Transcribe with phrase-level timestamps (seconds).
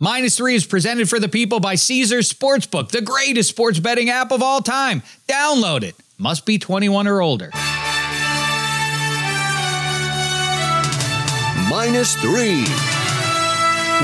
[0.00, 4.30] Minus three is presented for the people by Caesars Sportsbook, the greatest sports betting app
[4.30, 5.02] of all time.
[5.26, 5.96] Download it.
[6.18, 7.50] Must be 21 or older.
[11.68, 12.60] Minus three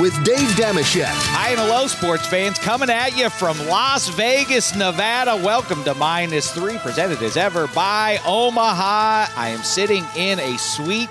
[0.03, 1.05] with Dave Dameshek.
[1.07, 5.37] Hi and hello, sports fans, coming at you from Las Vegas, Nevada.
[5.37, 9.27] Welcome to Minus Three, presented as ever by Omaha.
[9.37, 11.09] I am sitting in a suite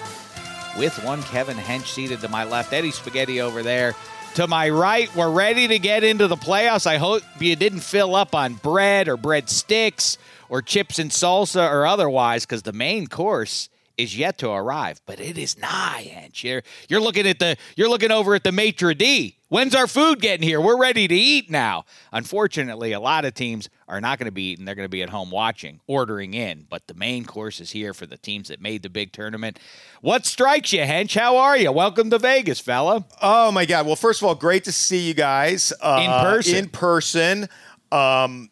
[0.77, 3.95] with one Kevin Hench seated to my left, Eddie Spaghetti over there
[4.35, 5.15] to my right.
[5.15, 6.87] We're ready to get into the playoffs.
[6.87, 10.17] I hope you didn't fill up on bread or bread sticks
[10.49, 15.19] or chips and salsa or otherwise, because the main course is yet to arrive, but
[15.19, 16.11] it is nigh.
[16.15, 19.37] And you're, you're looking at the you're looking over at the maitre d.
[19.53, 20.59] When's our food getting here?
[20.59, 21.85] We're ready to eat now.
[22.11, 24.65] Unfortunately, a lot of teams are not going to be eating.
[24.65, 26.65] They're going to be at home watching, ordering in.
[26.67, 29.59] But the main course is here for the teams that made the big tournament.
[30.01, 31.13] What strikes you, Hench?
[31.15, 31.71] How are you?
[31.71, 33.05] Welcome to Vegas, fella.
[33.21, 33.85] Oh my God!
[33.85, 36.55] Well, first of all, great to see you guys uh, In person.
[36.55, 37.49] In person,
[37.91, 38.49] um,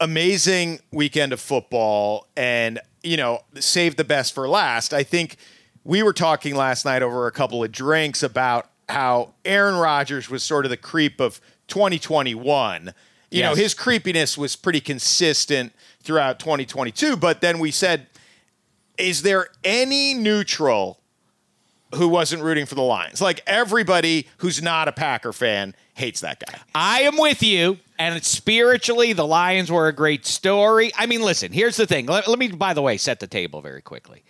[0.00, 4.94] amazing weekend of football, and you know, save the best for last.
[4.94, 5.36] I think
[5.84, 10.42] we were talking last night over a couple of drinks about how Aaron Rodgers was
[10.42, 12.94] sort of the creep of 2021.
[13.30, 18.06] You know, his creepiness was pretty consistent throughout 2022, but then we said,
[18.98, 21.00] is there any neutral
[21.94, 23.22] who wasn't rooting for the Lions?
[23.22, 26.58] Like everybody who's not a Packer fan hates that guy.
[26.74, 27.78] I am with you.
[27.98, 30.90] And spiritually, the Lions were a great story.
[30.96, 32.04] I mean, listen, here's the thing.
[32.04, 34.24] Let, let me, by the way, set the table very quickly.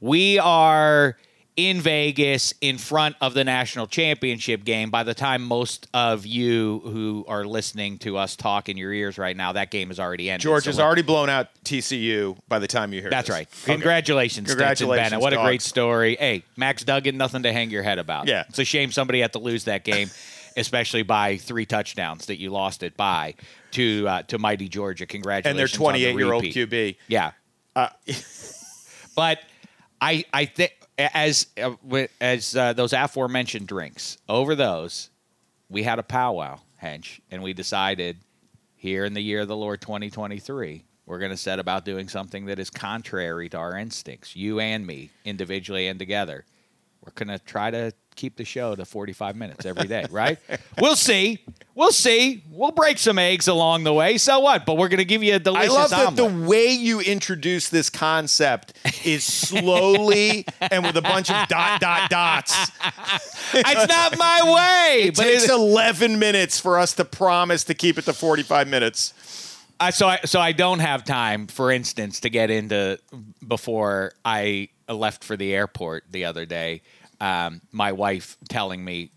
[0.00, 1.16] We are
[1.56, 4.90] in Vegas in front of the national championship game.
[4.90, 9.18] By the time most of you who are listening to us talk in your ears
[9.18, 10.42] right now, that game has already ended.
[10.42, 13.34] George So has already blown out TCU by the time you hear That's this.
[13.34, 13.48] right.
[13.62, 13.72] Okay.
[13.72, 15.22] Congratulations, Stetson Congratulations, Bennett.
[15.22, 16.16] What a great story.
[16.16, 18.26] Hey, Max Duggan, nothing to hang your head about.
[18.26, 18.44] Yeah.
[18.48, 20.10] It's a shame somebody had to lose that game,
[20.56, 23.34] especially by three touchdowns that you lost it by
[23.72, 25.06] to uh, to mighty Georgia.
[25.06, 25.50] Congratulations.
[25.50, 26.44] And their on the 28 year old.
[26.44, 26.96] QB.
[27.06, 27.32] Yeah.
[27.76, 27.88] Uh,
[29.16, 29.38] But
[30.00, 31.74] I I think as uh,
[32.20, 35.10] as uh, those aforementioned drinks over those,
[35.68, 38.18] we had a powwow, Hench, and we decided
[38.76, 42.46] here in the year of the Lord 2023, we're going to set about doing something
[42.46, 46.44] that is contrary to our instincts, you and me, individually and together.
[47.00, 50.38] We're going to try to keep the show to 45 minutes every day, right?
[50.80, 51.38] we'll see.
[51.74, 52.42] We'll see.
[52.50, 54.16] We'll break some eggs along the way.
[54.18, 54.64] So what?
[54.64, 57.68] But we're going to give you a delicious I love that the way you introduce
[57.68, 62.54] this concept is slowly and with a bunch of dot dot dots.
[63.52, 64.42] it's not my
[64.96, 68.12] way, It but takes it- 11 minutes for us to promise to keep it to
[68.12, 69.12] 45 minutes.
[69.80, 72.98] I, so I so I don't have time, for instance, to get into
[73.46, 76.82] before I left for the airport the other day.
[77.24, 79.10] Um, my wife telling me,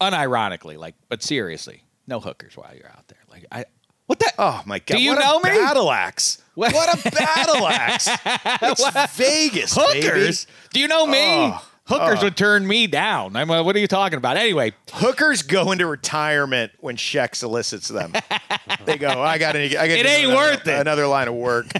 [0.00, 3.18] unironically, like, but seriously, no hookers while you're out there.
[3.30, 3.64] Like, I
[4.06, 4.30] what the?
[4.38, 4.96] Oh my god!
[4.96, 5.58] Do you what know a me?
[5.58, 6.42] Battle axe!
[6.54, 8.08] What- What, a battle axe!
[8.62, 10.44] It's Vegas, hookers?
[10.44, 10.56] baby.
[10.74, 11.18] Do you know me?
[11.22, 12.24] Oh, hookers oh.
[12.24, 13.34] would turn me down.
[13.36, 13.50] I'm.
[13.50, 14.36] Uh, what are you talking about?
[14.36, 18.12] Anyway, Hookers go into retirement when Sheck solicits them.
[18.84, 19.62] they go, I got to.
[19.64, 21.66] I got It ain't worth it." Another line of work.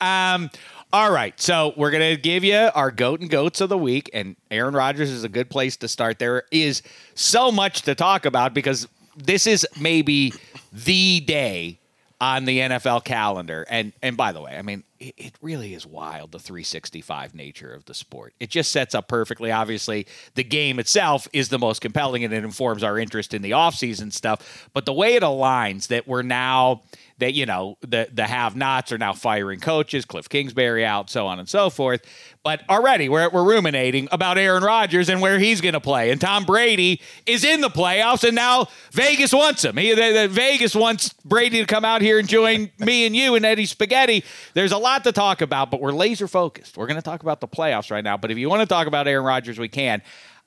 [0.00, 0.50] Um,
[0.94, 4.36] all right, so we're gonna give you our goat and goats of the week, and
[4.48, 6.20] Aaron Rodgers is a good place to start.
[6.20, 6.82] There is
[7.16, 10.32] so much to talk about because this is maybe
[10.72, 11.80] the day
[12.20, 13.66] on the NFL calendar.
[13.68, 17.72] And and by the way, I mean it, it really is wild the 365 nature
[17.72, 18.32] of the sport.
[18.38, 19.50] It just sets up perfectly.
[19.50, 20.06] Obviously,
[20.36, 24.12] the game itself is the most compelling and it informs our interest in the offseason
[24.12, 24.68] stuff.
[24.72, 26.82] But the way it aligns that we're now
[27.18, 31.38] that you know the the have-nots are now firing coaches, Cliff Kingsbury out, so on
[31.38, 32.02] and so forth.
[32.42, 36.20] But already we're we're ruminating about Aaron Rodgers and where he's going to play, and
[36.20, 39.76] Tom Brady is in the playoffs, and now Vegas wants him.
[39.76, 43.34] He, the, the- Vegas wants Brady to come out here and join me and you
[43.34, 44.24] and Eddie Spaghetti.
[44.54, 46.76] There's a lot to talk about, but we're laser focused.
[46.76, 48.16] We're going to talk about the playoffs right now.
[48.16, 50.02] But if you want to talk about Aaron Rodgers, we can.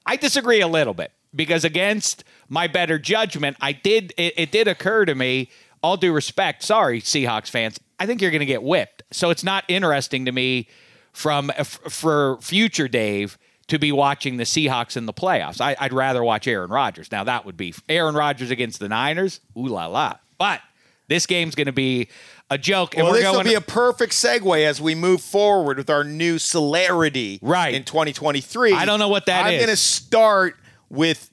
[0.06, 4.68] I disagree a little bit because against my better judgment, I did it, it did
[4.68, 5.50] occur to me
[5.84, 9.04] all due respect, sorry, Seahawks fans, I think you're going to get whipped.
[9.12, 10.68] So it's not interesting to me
[11.14, 11.52] from
[11.90, 13.38] for future Dave
[13.68, 15.60] to be watching the Seahawks in the playoffs.
[15.60, 17.12] I, I'd rather watch Aaron Rodgers.
[17.12, 19.40] Now that would be Aaron Rodgers against the Niners.
[19.58, 20.16] Ooh la la!
[20.38, 20.62] But
[21.08, 22.08] this game's going to be
[22.50, 25.78] a joke, and Well, we're this will be a perfect segue as we move forward
[25.78, 27.74] with our new celerity Right.
[27.76, 28.74] in 2023.
[28.74, 29.60] I don't know what that I'm is.
[29.60, 30.56] going to start
[30.90, 31.30] with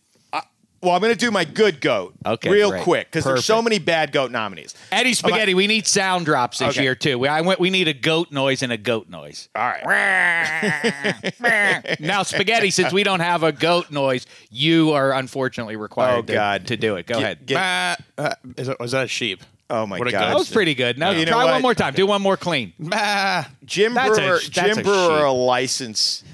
[0.84, 2.82] Well, I'm going to do my good goat Okay, real great.
[2.82, 3.64] quick because there's so Perfect.
[3.64, 4.74] many bad goat nominees.
[4.92, 6.82] Eddie Spaghetti, we need sound drops this Okay.
[6.82, 7.18] year too.
[7.18, 9.48] We, I went, we need a goat noise and a goat noise.
[9.56, 11.22] All right.
[12.00, 16.32] now, Spaghetti, since we don't have a goat noise, you are unfortunately required Oh, to,
[16.32, 16.66] God.
[16.66, 17.06] to do it.
[17.06, 17.46] Go Get- ahead.
[17.46, 19.42] get- Bah, uh, is it, was that a sheep?
[19.70, 20.20] Oh, my What a God.
[20.20, 20.38] that goat.
[20.40, 20.98] was pretty good.
[20.98, 21.52] Now You know try what?
[21.54, 21.94] one more time.
[21.94, 22.74] Do one more clean.
[22.78, 23.44] Bah.
[23.64, 25.24] Jim That's a- Breuer, that's Jim a Breuer, sheep.
[25.26, 26.24] a license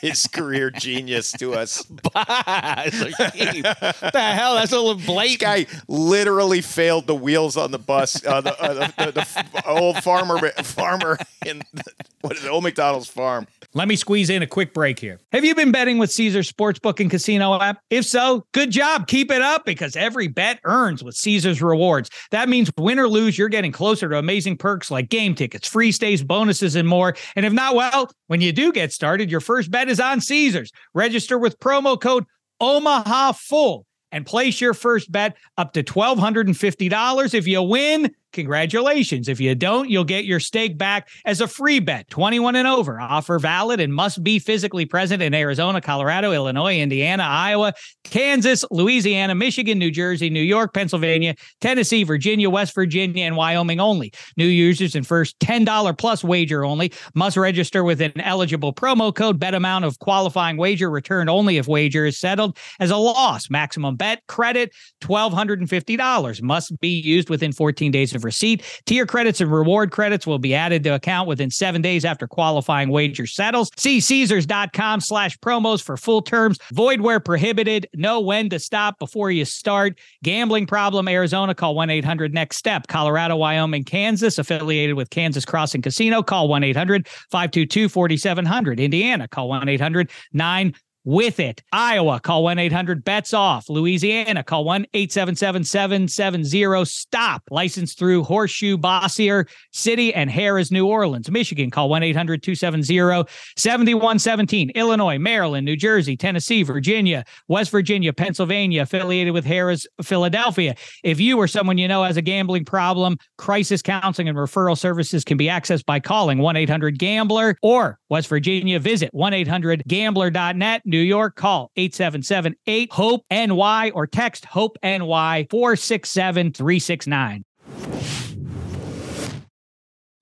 [0.00, 1.84] his career genius to us.
[1.86, 3.64] Sheep.
[3.64, 4.54] the hell?
[4.54, 5.40] That's a little blake.
[5.40, 8.24] This guy literally failed the wheels on the bus.
[8.24, 11.84] Uh, the, uh, the, the, the old farmer, farmer in the,
[12.20, 13.46] what is it, Old McDonald's farm.
[13.76, 15.18] Let me squeeze in a quick break here.
[15.32, 17.80] Have you been betting with Caesar's Sportsbook and Casino app?
[17.90, 19.08] If so, good job.
[19.08, 22.08] Keep it up because every bet earns with Caesar's rewards.
[22.30, 25.90] That means win or lose, you're getting closer to amazing perks like game tickets, free
[25.90, 27.16] stays, bonuses, and more.
[27.34, 30.72] And if not, well, when you do get started, your first bet is on Caesar's.
[30.94, 32.24] Register with promo code
[32.60, 37.34] Omaha Full and place your first bet up to $1,250.
[37.34, 39.28] If you win, congratulations.
[39.28, 42.10] If you don't, you'll get your stake back as a free bet.
[42.10, 43.00] 21 and over.
[43.00, 47.72] Offer valid and must be physically present in Arizona, Colorado, Illinois, Indiana, Iowa,
[48.04, 54.12] Kansas, Louisiana, Michigan, New Jersey, New York, Pennsylvania, Tennessee, Virginia, West Virginia, and Wyoming only.
[54.36, 59.38] New users and first $10 plus wager only must register with an eligible promo code.
[59.38, 63.48] Bet amount of qualifying wager returned only if wager is settled as a loss.
[63.48, 64.72] Maximum bet credit
[65.02, 68.62] $1,250 must be used within 14 days of receipt.
[68.86, 72.88] Tier credits and reward credits will be added to account within seven days after qualifying
[72.88, 73.70] wager settles.
[73.76, 76.58] See Caesars.com slash promos for full terms.
[76.72, 77.88] Void where prohibited.
[77.94, 79.98] Know when to stop before you start.
[80.22, 82.86] Gambling problem, Arizona, call 1 800 next step.
[82.86, 88.80] Colorado, Wyoming, Kansas, affiliated with Kansas Crossing Casino, call 1 800 522 4700.
[88.80, 90.74] Indiana, call 1 800 9
[91.04, 91.62] with it.
[91.72, 93.68] Iowa, call 1 800 bets off.
[93.68, 97.42] Louisiana, call 1 877 770 stop.
[97.50, 101.30] Licensed through Horseshoe, Bossier City, and Harrah's, New Orleans.
[101.30, 104.70] Michigan, call 1 800 270 7117.
[104.70, 110.74] Illinois, Maryland, New Jersey, Tennessee, Virginia, West Virginia, Pennsylvania, affiliated with Harrah's, Philadelphia.
[111.02, 115.24] If you or someone you know has a gambling problem, crisis counseling and referral services
[115.24, 120.82] can be accessed by calling 1 800 Gambler or West Virginia, visit 1 800 Gambler.net.
[120.94, 127.44] New York, call 877 8 HOPE NY or text HOPE NY 467 369.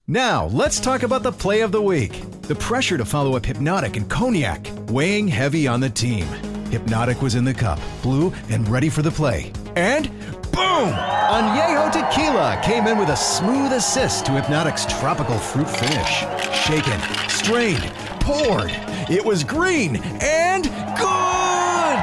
[0.06, 2.22] Now, let's talk about the play of the week.
[2.42, 6.24] The pressure to follow up Hypnotic and Cognac, weighing heavy on the team.
[6.70, 9.52] Hypnotic was in the cup, blue, and ready for the play.
[9.76, 10.08] And
[10.52, 10.92] boom!
[11.32, 16.24] Añejo Tequila came in with a smooth assist to Hypnotic's tropical fruit finish.
[16.64, 17.92] Shaken, strained,
[18.22, 18.70] poured.
[19.10, 22.02] It was green and good!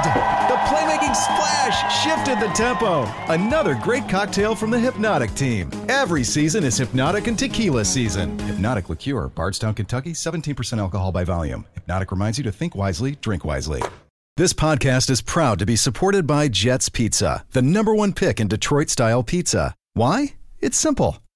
[0.50, 3.04] The playmaking splash shifted the tempo.
[3.28, 5.70] Another great cocktail from the Hypnotic team.
[5.88, 8.38] Every season is Hypnotic and Tequila season.
[8.40, 11.66] Hypnotic Liqueur, Bardstown, Kentucky, 17% alcohol by volume.
[11.74, 13.82] Hypnotic reminds you to think wisely, drink wisely.
[14.38, 18.48] This podcast is proud to be supported by Jets Pizza, the number one pick in
[18.48, 19.76] Detroit style pizza.
[19.96, 20.36] Why?
[20.60, 21.18] It's simple.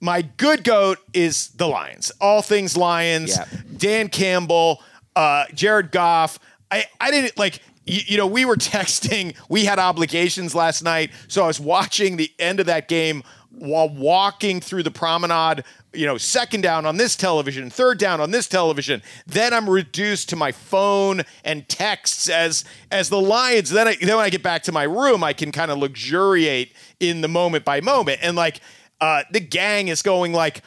[0.00, 2.12] My good goat is the Lions.
[2.20, 3.36] All things Lions.
[3.36, 3.44] Yeah.
[3.76, 4.82] Dan Campbell,
[5.16, 6.38] uh, Jared Goff.
[6.70, 9.34] I, I didn't like, you know, we were texting.
[9.48, 11.10] We had obligations last night.
[11.26, 16.06] So I was watching the end of that game while walking through the promenade, you
[16.06, 19.02] know, second down on this television, third down on this television.
[19.26, 23.70] Then I'm reduced to my phone and texts as as the Lions.
[23.70, 26.72] Then I, then when I get back to my room, I can kind of luxuriate
[27.00, 28.20] in the moment by moment.
[28.22, 28.60] And like
[29.00, 30.62] uh, the gang is going like,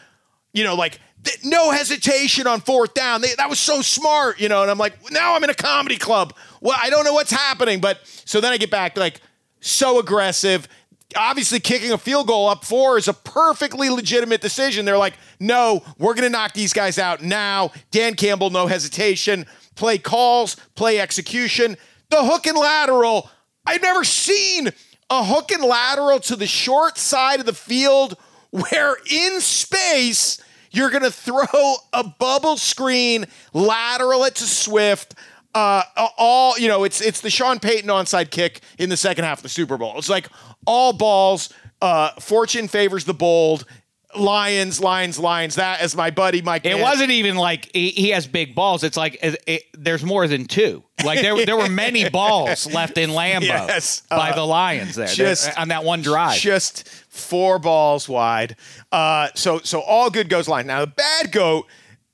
[0.54, 3.22] you know, like th- no hesitation on fourth down.
[3.22, 4.64] They, that was so smart, you know.
[4.64, 6.34] And I'm like, now I'm in a comedy club.
[6.62, 9.22] Well, I don't know what's happening, but so then I get back like
[9.60, 10.68] so aggressive.
[11.16, 14.86] Obviously, kicking a field goal up four is a perfectly legitimate decision.
[14.86, 17.72] They're like, no, we're going to knock these guys out now.
[17.92, 19.46] Dan Campbell, no hesitation.
[19.76, 21.78] Play calls, play execution.
[22.10, 23.30] The hook and lateral.
[23.66, 24.70] I've never seen
[25.10, 28.18] a hook and lateral to the short side of the field
[28.52, 30.42] where in space
[30.72, 35.16] you're going to throw a bubble screen, lateral it to Swift.
[35.54, 35.84] Uh,
[36.18, 39.44] all you know, it's it's the Sean Payton onside kick in the second half of
[39.44, 39.98] the Super Bowl.
[39.98, 40.28] It's like
[40.66, 41.54] all balls.
[41.82, 43.66] Uh, fortune favors the bold.
[44.14, 45.56] Lions, Lions, Lions.
[45.56, 46.66] That as my buddy Mike.
[46.66, 48.84] It wasn't even like he, he has big balls.
[48.84, 50.84] It's like it, it- there's more than two.
[51.04, 54.02] Like there, there were many balls left in Lambeau Yes.
[54.10, 56.38] by Uh, the Lions there just- There- on that one drive.
[56.40, 58.58] just four balls wide.
[58.92, 60.68] Uh, so so all good goes line.
[60.68, 61.68] Now the bad goat,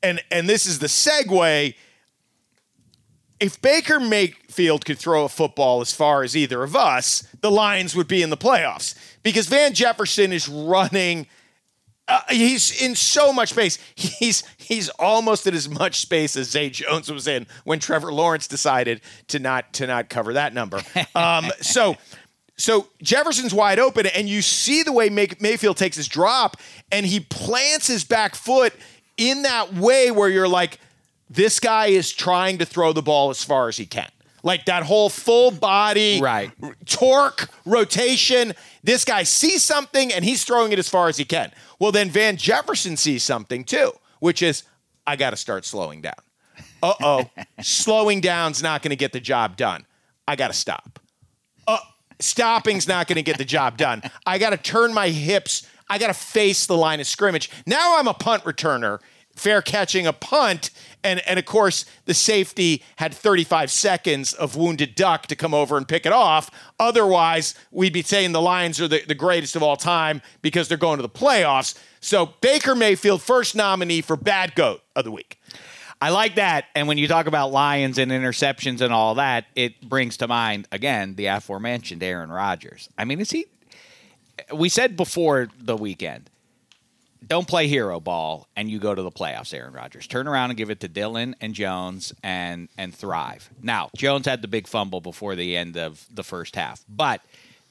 [0.04, 1.74] and and this is the segue.
[3.40, 7.96] If Baker Mayfield could throw a football as far as either of us, the Lions
[7.96, 11.28] would be in the playoffs because Van Jefferson is running.
[12.08, 13.78] Uh, he's in so much space.
[13.96, 18.48] He's he's almost at as much space as Zay Jones was in when Trevor Lawrence
[18.48, 20.82] decided to not to not cover that number.
[21.16, 21.96] Um, so
[22.58, 26.58] so Jefferson's wide open, and you see the way May- Mayfield takes his drop,
[26.92, 28.74] and he plants his back foot
[29.16, 30.80] in that way where you're like,
[31.30, 34.10] this guy is trying to throw the ball as far as he can.
[34.44, 36.52] Like that whole full body Right.
[36.86, 38.54] torque rotation.
[38.84, 41.52] This guy sees something and he's throwing it as far as he can.
[41.80, 44.64] Well, then Van Jefferson sees something too, which is
[45.06, 46.14] I got to start slowing down.
[46.82, 47.30] Uh oh,
[47.62, 49.86] slowing down's not going to get the job done.
[50.28, 51.00] I got to stop.
[51.68, 51.80] Uh,
[52.20, 54.02] stopping's not going to get the job done.
[54.26, 55.68] I got to turn my hips.
[55.90, 57.50] I got to face the line of scrimmage.
[57.66, 59.00] Now I'm a punt returner,
[59.38, 60.72] fair catching a punt.
[61.04, 65.78] And, and of course, the safety had 35 seconds of wounded duck to come over
[65.78, 66.50] and pick it off.
[66.80, 70.78] Otherwise, we'd be saying the Lions are the, the greatest of all time because they're
[70.78, 71.78] going to the playoffs.
[72.02, 75.40] So Baker Mayfield, first nominee for Bad Goat of the Week.
[76.00, 76.66] I like that.
[76.76, 80.68] And when you talk about Lions and interceptions and all that, it brings to mind
[80.72, 82.90] again the aforementioned Aaron Rodgers.
[82.98, 83.46] I mean, is he?
[84.54, 86.30] We said before the weekend,
[87.28, 89.54] don't play hero ball, and you go to the playoffs.
[89.54, 93.50] Aaron Rodgers, turn around and give it to Dillon and Jones, and and thrive.
[93.62, 97.22] Now Jones had the big fumble before the end of the first half, but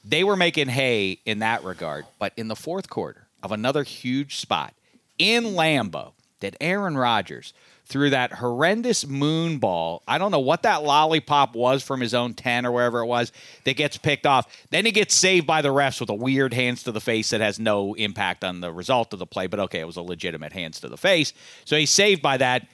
[0.05, 2.05] they were making hay in that regard.
[2.19, 4.73] But in the fourth quarter of another huge spot
[5.17, 7.53] in Lambeau, that Aaron Rodgers
[7.89, 10.03] threw that horrendous moon ball.
[10.07, 13.31] I don't know what that lollipop was from his own 10 or wherever it was
[13.63, 14.45] that gets picked off.
[14.71, 17.39] Then he gets saved by the refs with a weird hands to the face that
[17.39, 19.47] has no impact on the result of the play.
[19.47, 21.31] But okay, it was a legitimate hands to the face.
[21.63, 22.67] So he's saved by that.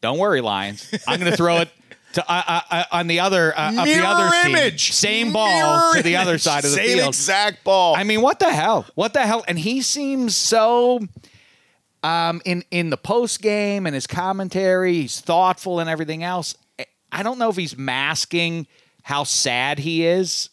[0.00, 0.92] Don't worry, Lions.
[1.06, 1.68] I'm going to throw it.
[2.14, 4.56] To, uh, uh, uh, on the other uh, of the other team.
[4.56, 4.90] image.
[4.90, 5.46] same ball
[5.92, 6.42] Mirror to the other image.
[6.42, 7.08] side of the Same field.
[7.10, 7.94] exact ball.
[7.94, 8.84] I mean, what the hell?
[8.96, 9.44] What the hell?
[9.46, 10.98] And he seems so
[12.02, 16.54] um in in the post game and his commentary, he's thoughtful and everything else.
[17.12, 18.66] I don't know if he's masking
[19.02, 20.50] how sad he is.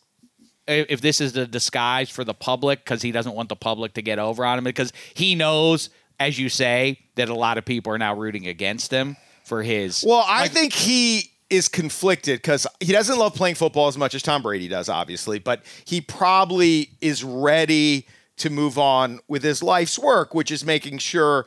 [0.67, 4.01] If this is a disguise for the public because he doesn't want the public to
[4.01, 5.89] get over on him because he knows,
[6.19, 10.03] as you say, that a lot of people are now rooting against him for his.
[10.05, 14.21] Well, I think he is conflicted because he doesn't love playing football as much as
[14.21, 18.05] Tom Brady does, obviously, but he probably is ready
[18.37, 21.45] to move on with his life's work, which is making sure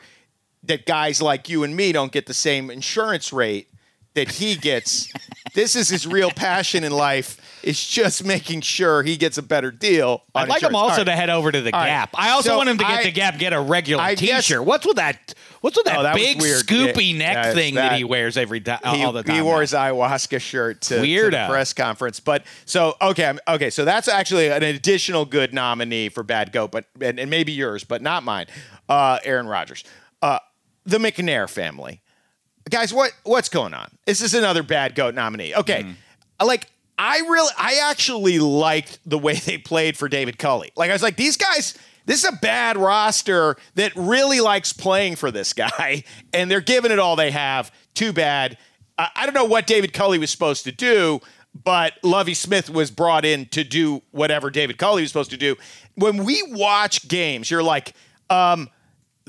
[0.62, 3.68] that guys like you and me don't get the same insurance rate
[4.14, 5.11] that he gets.
[5.54, 7.40] this is his real passion in life.
[7.62, 10.23] Is just making sure he gets a better deal.
[10.35, 11.04] on I'd like him also right.
[11.04, 11.88] to head over to the All right.
[11.88, 12.11] Gap.
[12.14, 14.47] I also So want him to get I- the Gap, get a regular I guess-
[14.47, 14.64] T-shirt.
[14.64, 15.35] What's with that?
[15.61, 18.61] What's with that, Oh, that big scoopy Yeah, neck thing that, that- he wears every
[18.61, 19.37] time, he, all the time?
[19.37, 19.61] he wore now?
[19.61, 22.19] his ayahuasca shirt to, to the press conference.
[22.19, 26.87] But so okay, okay, so that's actually an additional good nominee for Bad Goat, but
[27.00, 28.47] and, and maybe yours, but not mine.
[28.88, 29.85] Uh, Aaron Rodgers,
[30.23, 30.38] uh,
[30.85, 32.00] the McNair family,
[32.71, 32.93] guys.
[32.95, 33.90] What what's going on?
[34.07, 35.55] This is another Bad Goat nominee.
[35.55, 35.87] Okay,
[36.43, 36.67] like.
[37.02, 40.71] I really, I actually liked the way they played for David Culley.
[40.76, 41.73] Like I was like, these guys,
[42.07, 46.90] this is a bad roster that really likes playing for this guy, and they're giving
[46.90, 47.73] it all they have.
[47.95, 48.59] Too bad.
[48.99, 51.21] I, don't know what David Culley was supposed to do,
[51.54, 55.57] but Lovie Smith was brought in to do whatever David Culley was supposed to do.
[55.95, 57.95] When we watch games, you're like,
[58.28, 58.69] um,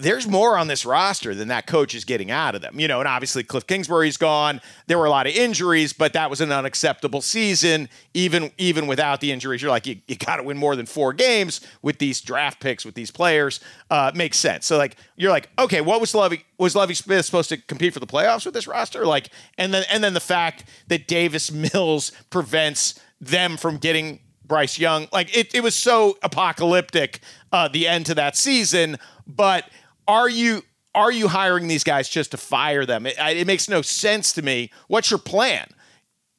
[0.02, 2.80] there's more on this roster than that coach is getting out of them.
[2.80, 4.62] You know, and obviously Cliff Kingsbury's gone.
[4.88, 7.90] There were a lot of injuries, but that was an unacceptable season.
[8.14, 11.14] Even even without the injuries, you're like, you, you got to win more than four
[11.14, 13.60] games with these draft picks, with these players.
[13.90, 14.66] Uh, makes sense.
[14.66, 18.00] So like, you're like, okay, what was Lovie was Lovie Smith supposed to compete for
[18.00, 19.06] the playoffs with this roster?
[19.06, 24.20] Like, and then and then the fact that Davis Mills prevents them from getting
[24.52, 25.08] Bryce Young.
[25.14, 27.22] Like it, it was so apocalyptic
[27.54, 28.98] uh, the end to that season.
[29.26, 29.70] But
[30.08, 33.06] are you are you hiring these guys just to fire them?
[33.06, 34.72] It, it makes no sense to me.
[34.88, 35.68] What's your plan?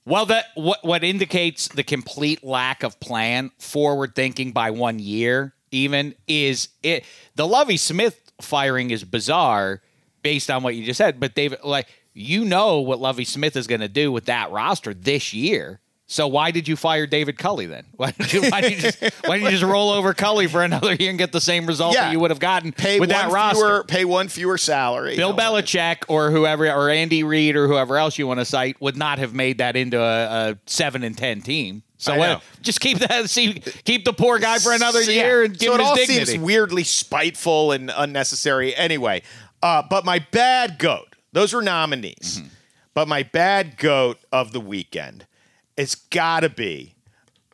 [0.04, 5.54] Well, that what what indicates the complete lack of plan, forward thinking by one year,
[5.70, 7.04] even is it.
[7.36, 9.80] The Lovie Smith firing is bizarre
[10.22, 13.66] based on what you just said, but David, like you know what Lovie Smith is
[13.66, 15.80] going to do with that roster this year.
[16.12, 17.86] So why did you fire David Culley then?
[17.96, 20.62] Why did you, why did you, just, why did you just roll over Culley for
[20.62, 22.02] another year and get the same result Yeah.
[22.04, 23.56] that you would have gotten Pay with that roster?
[23.58, 25.16] fewer, pay one fewer salary.
[25.16, 25.38] Bill No.
[25.38, 29.20] Belichick or whoever, or Andy Reid or whoever else you want to cite, would not
[29.20, 31.82] have made that into a, a seven and ten team.
[31.96, 33.54] So what, just keep that, see,
[33.84, 35.44] keep the poor guy for another So, year yeah.
[35.46, 36.32] and give so him it all his dignity.
[36.32, 38.76] seems weirdly spiteful and unnecessary.
[38.76, 39.22] Anyway,
[39.62, 41.16] uh, but my bad goat.
[41.32, 42.48] Those were nominees, Mm-hmm.
[42.92, 45.26] but my bad goat of the weekend,
[45.76, 46.94] it's got to be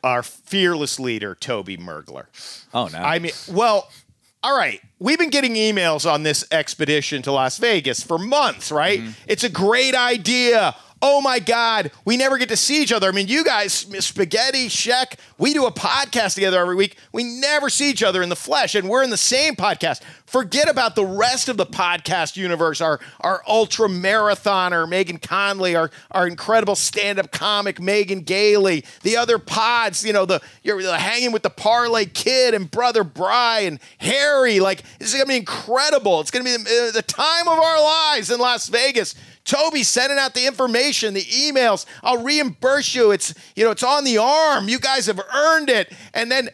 [0.03, 2.25] our fearless leader, Toby Mergler.
[2.73, 3.89] oh no, I mean, well,
[4.41, 4.81] all right.
[4.99, 8.99] We've been getting emails on this expedition to Las Vegas for months, right?
[8.99, 9.11] Mm-hmm.
[9.27, 10.75] It's a great idea.
[11.01, 13.07] Oh my God, we never get to see each other.
[13.07, 16.97] I mean, you guys, Spaghetti, Sheck, we do a podcast together every week.
[17.13, 20.01] We never see each other in the flesh, and we're in the same podcast.
[20.25, 22.81] Forget about the rest of the podcast universe.
[22.81, 29.17] Our our ultra marathoner Megan Conley, our our incredible stand up comic Megan Gailey, the
[29.17, 30.05] other pods.
[30.05, 34.59] You know, the you're hanging with the Parlay Kid and Brother Bry and Harry.
[34.59, 36.19] Like this is gonna be incredible.
[36.19, 39.15] It's gonna be the, uh, the time of our lives in Las Vegas.
[39.49, 41.87] Toby sending out the information, the emails.
[42.03, 43.09] I'll reimburse you.
[43.09, 44.69] It's you know, it's on the arm.
[44.69, 45.91] You guys have earned it.
[46.13, 46.49] And then,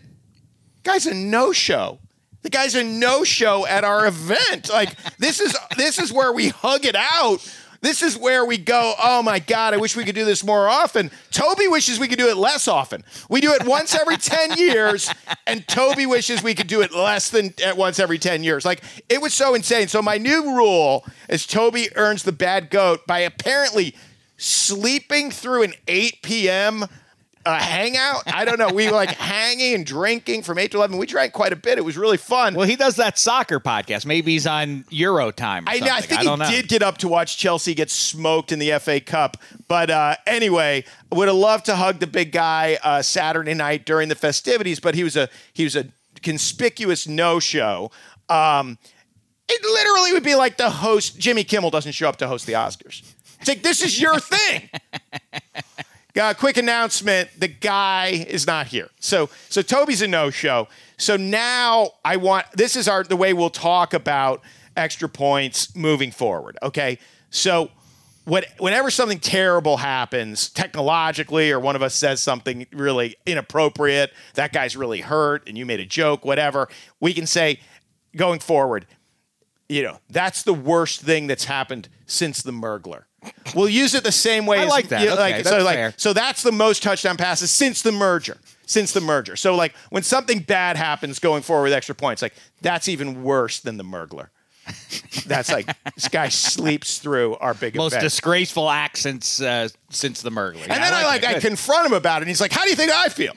[0.83, 1.99] guys, a no show.
[2.41, 4.69] The guy's a no show at our event.
[4.69, 7.39] Like this is this is where we hug it out.
[7.85, 8.95] This is where we go.
[9.01, 9.75] Oh my God!
[9.75, 11.11] I wish we could do this more often.
[11.29, 13.03] Toby wishes we could do it less often.
[13.29, 15.13] We do it once every ten years,
[15.45, 18.65] and Toby wishes we could do it less than at once every ten years.
[18.65, 19.87] Like it was so insane.
[19.87, 23.95] So my new rule is Toby earns the bad goat by apparently
[24.37, 26.85] sleeping through an 8 p.m.
[27.45, 28.23] Uh, hangout.
[28.25, 28.69] I don't know.
[28.69, 30.97] We were like hanging and drinking from 8 to 11.
[30.97, 31.77] We drank quite a bit.
[31.77, 32.55] It was really fun.
[32.55, 34.03] well, he does that soccer podcast.
[34.05, 35.65] Maybe he's on Euro time.
[35.67, 36.49] Or I, know, I think don't he know.
[36.49, 39.37] did get up to watch Chelsea get smoked in the FA Cup.
[39.67, 44.09] But uh, anyway, would have loved to hug the big guy uh, Saturday night during
[44.09, 45.85] the festivities, but he was a he was a
[46.23, 47.91] conspicuous no show.
[48.27, 48.79] Um,
[49.47, 52.53] it literally would be like the host Jimmy Kimmel doesn't show up to host the
[52.53, 53.03] Oscars.
[53.39, 54.69] It's like this is your thing.
[56.19, 58.89] Uh, quick announcement: the guy is not here.
[58.99, 60.67] So, so Toby's a no-show.
[60.97, 62.45] So now I want.
[62.53, 64.41] This is our the way we'll talk about
[64.77, 66.57] extra points moving forward.
[66.61, 66.99] Okay.
[67.29, 67.69] So,
[68.23, 74.51] what whenever something terrible happens technologically, or one of us says something really inappropriate, that
[74.53, 76.67] guy's really hurt, and you made a joke, whatever,
[76.99, 77.59] we can say
[78.15, 78.87] going forward.
[79.67, 83.03] You know, that's the worst thing that's happened since the Mergler.
[83.55, 84.59] We'll use it the same way.
[84.59, 85.01] I as, like that.
[85.01, 85.93] you Okay, so that's like fair.
[85.97, 88.37] so that's the most touchdown passes since the merger.
[88.65, 89.35] Since the merger.
[89.35, 93.59] So like when something bad happens going forward with extra points, like that's even worse
[93.59, 94.29] than the Mergler.
[95.27, 98.03] That's like this guy sleeps through our big most event.
[98.03, 100.63] disgraceful act since uh, since the Mergler.
[100.63, 102.75] and then I like, I, confront him about it, and he's like, "How do you
[102.75, 103.33] think I feel?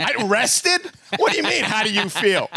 [0.00, 0.90] I rested?
[1.18, 1.64] What do you mean?
[1.64, 2.48] How do you feel?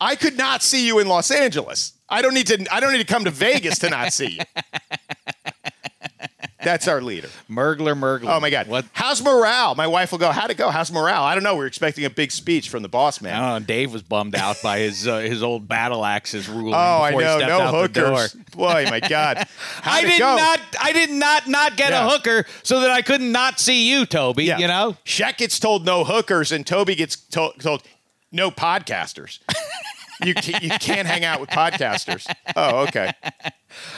[0.00, 1.94] I could not see you in Los Angeles.
[2.08, 2.66] I don't need to.
[2.72, 4.62] I don't need to come to Vegas to not see you.
[6.62, 7.28] That's our leader.
[7.48, 8.34] Mergler, Mergler.
[8.36, 8.66] Oh my God!
[8.66, 8.86] What?
[8.92, 9.76] How's morale?
[9.76, 10.32] My wife will go.
[10.32, 10.70] How'd it go?
[10.70, 11.22] How's morale?
[11.22, 11.54] I don't know.
[11.54, 13.40] We're expecting a big speech from the boss I man.
[13.40, 13.66] don't know.
[13.66, 16.74] Dave was bummed out by his uh, his old battle axes ruling.
[16.74, 17.38] Oh, I know.
[17.38, 18.10] No out the door.
[18.10, 18.32] hookers.
[18.50, 19.36] Boy, my God.
[19.82, 20.34] How'd I did go?
[20.36, 20.60] not.
[20.80, 22.04] I did not not get Yeah.
[22.06, 24.44] a hooker so that I could not not see you, Toby.
[24.44, 24.58] Yeah.
[24.58, 24.96] You know.
[25.04, 27.84] Shaq gets told no hookers, and Toby gets to- told
[28.32, 29.38] no podcasters.
[30.24, 32.26] You, can't, you can't hang out with podcasters.
[32.54, 33.12] Oh, okay.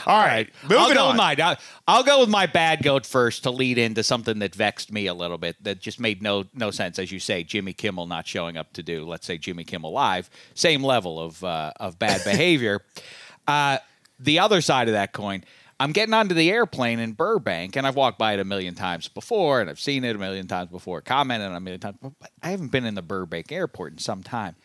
[0.05, 0.49] All right.
[0.63, 1.07] Moving I'll go on.
[1.09, 1.41] with mine.
[1.41, 5.07] I'll, I'll go with my bad goat first to lead into something that vexed me
[5.07, 5.63] a little bit.
[5.63, 7.43] That just made no no sense, as you say.
[7.43, 10.29] Jimmy Kimmel not showing up to do, let's say, Jimmy Kimmel Live.
[10.53, 12.81] Same level of uh, of bad behavior.
[13.47, 13.77] uh,
[14.19, 15.43] the other side of that coin.
[15.81, 19.07] I'm getting onto the airplane in Burbank, and I've walked by it a million times
[19.07, 21.95] before, and I've seen it a million times before, commented on it a million times,
[22.01, 22.11] but
[22.43, 24.57] I haven't been in the Burbank airport in some time.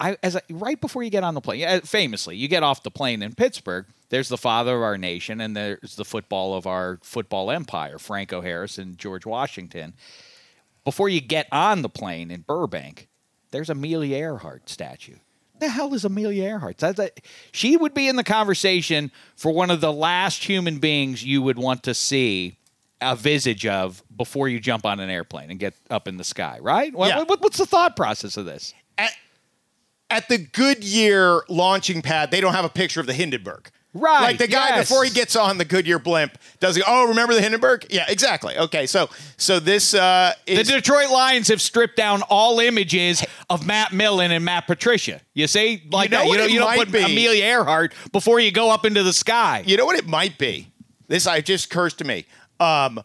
[0.00, 2.90] I as I, right before you get on the plane, famously, you get off the
[2.90, 3.86] plane in Pittsburgh.
[4.08, 8.40] There's the father of our nation, and there's the football of our football empire, Franco
[8.40, 9.94] Harris and George Washington.
[10.84, 13.08] Before you get on the plane in Burbank,
[13.50, 15.16] there's Amelia Earhart statue.
[15.60, 16.78] The hell is Amelia Earhart?
[16.78, 17.10] That's a,
[17.52, 21.58] she would be in the conversation for one of the last human beings you would
[21.58, 22.56] want to see
[23.02, 26.58] a visage of before you jump on an airplane and get up in the sky,
[26.62, 26.94] right?
[26.94, 27.22] What- Yeah.
[27.24, 28.72] what- what's the thought process of this?
[28.96, 29.12] At,
[30.10, 33.70] at the Goodyear launching pad, they don't have a picture of the Hindenburg.
[33.92, 34.88] Right, Like the guy yes.
[34.88, 36.82] before he gets on the Goodyear blimp, does he?
[36.86, 37.86] Oh, remember the Hindenburg?
[37.90, 38.56] Yeah, exactly.
[38.56, 43.92] Okay, so so this uh, The Detroit Lions have stripped down all images of Matt
[43.92, 45.20] Millen and Matt Patricia.
[45.34, 46.28] You see, like know that.
[46.28, 47.00] You don't, you don't put be?
[47.02, 49.64] Amelia Earhart before you go up into the sky.
[49.66, 50.68] you know what it might be.
[51.08, 52.26] This I just cursed to me.
[52.60, 53.02] Um,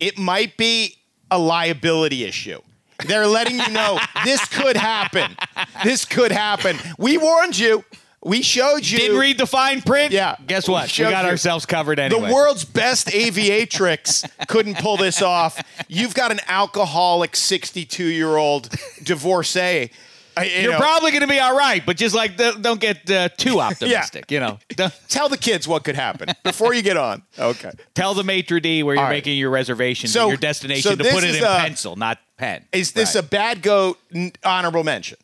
[0.00, 0.96] it might be
[1.30, 2.60] a liability issue.
[3.06, 5.36] They're letting you know this could happen.
[5.84, 6.76] This could happen.
[6.98, 7.84] We warned you.
[8.24, 8.98] We showed you.
[8.98, 10.12] Didn't read the fine print.
[10.12, 10.34] Yeah.
[10.44, 10.84] Guess what?
[10.84, 11.30] We showed got you.
[11.30, 12.26] ourselves covered anyway.
[12.28, 15.62] The world's best aviatrix couldn't pull this off.
[15.88, 18.68] You've got an alcoholic 62 year old
[19.04, 19.90] divorcee.
[20.36, 23.28] you You're know, probably going to be all right, but just like don't get uh,
[23.36, 24.30] too optimistic.
[24.32, 24.58] You know,
[25.08, 27.22] tell the kids what could happen before you get on.
[27.38, 27.70] Okay.
[27.94, 29.10] tell the maitre d where you're right.
[29.10, 32.18] making your reservations So- and your destination so to put it in a- pencil, not
[32.38, 32.64] pen.
[32.72, 33.24] Is this Right.
[33.24, 33.98] a bad goat
[34.44, 35.18] honorable mention?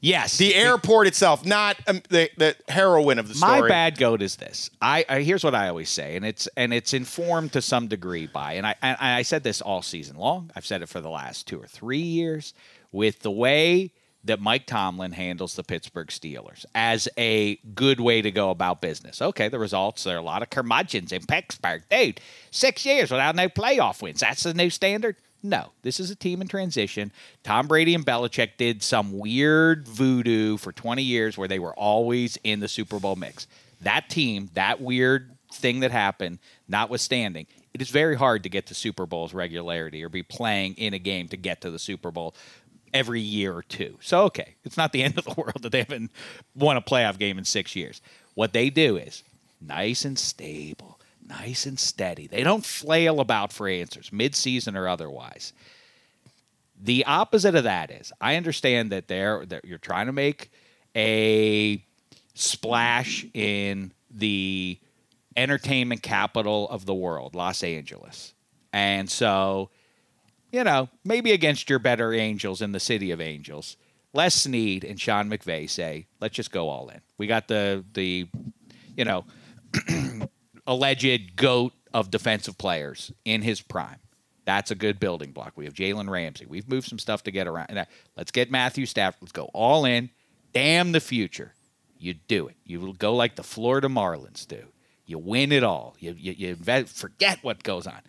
[0.00, 0.38] yes?
[0.38, 3.62] The airport itself, not um, the the heroine of the story.
[3.62, 4.70] My bad goat is this.
[4.80, 8.26] I, I here's what I always say, and it's and it's informed to some degree
[8.26, 10.50] by, and I and I said this all season long.
[10.54, 12.54] I've said it for the last two or three years
[12.92, 13.92] with the way
[14.24, 19.22] that Mike Tomlin handles the Pittsburgh Steelers as a good way to go about business.
[19.22, 22.20] Okay, the results there are a lot of curmudgeons in Pittsburgh, dude.
[22.50, 24.20] Six years without no playoff wins.
[24.20, 25.16] That's the new standard.
[25.42, 27.12] No, this is a team in transition.
[27.44, 32.38] Tom Brady and Belichick did some weird voodoo for 20 years where they were always
[32.42, 33.46] in the Super Bowl mix.
[33.82, 38.74] That team, that weird thing that happened, notwithstanding, it is very hard to get to
[38.74, 42.34] Super Bowl's regularity or be playing in a game to get to the Super Bowl
[42.92, 43.96] every year or two.
[44.00, 46.10] So, okay, it's not the end of the world that they haven't
[46.56, 48.00] won a playoff game in six years.
[48.34, 49.22] What they do is
[49.60, 50.97] nice and stable,
[51.28, 52.26] nice and steady.
[52.26, 55.52] They don't flail about for answers, midseason or otherwise.
[56.80, 60.50] The opposite of that is I understand that they're that you're trying to make
[60.96, 61.84] a
[62.34, 64.78] splash in the
[65.36, 68.34] entertainment capital of the world, Los Angeles.
[68.72, 69.70] And so,
[70.52, 73.76] you know, maybe against your better angels in the city of angels,
[74.12, 77.00] Les Snead and Sean McVay say, let's just go all in.
[77.18, 78.28] We got the the
[78.96, 79.24] you know,
[80.68, 83.98] alleged goat of defensive players in his prime.
[84.44, 85.54] That's a good building block.
[85.56, 86.46] We have Jalen Ramsey.
[86.46, 87.86] We've moved some stuff to get around.
[88.16, 89.22] Let's get Matthew Stafford.
[89.22, 90.10] Let's go all in.
[90.52, 91.54] Damn the future.
[91.98, 92.56] You do it.
[92.64, 94.64] You will go like the Florida Marlins do.
[95.04, 95.96] You win it all.
[95.98, 98.00] You, you, you invest, forget what goes on.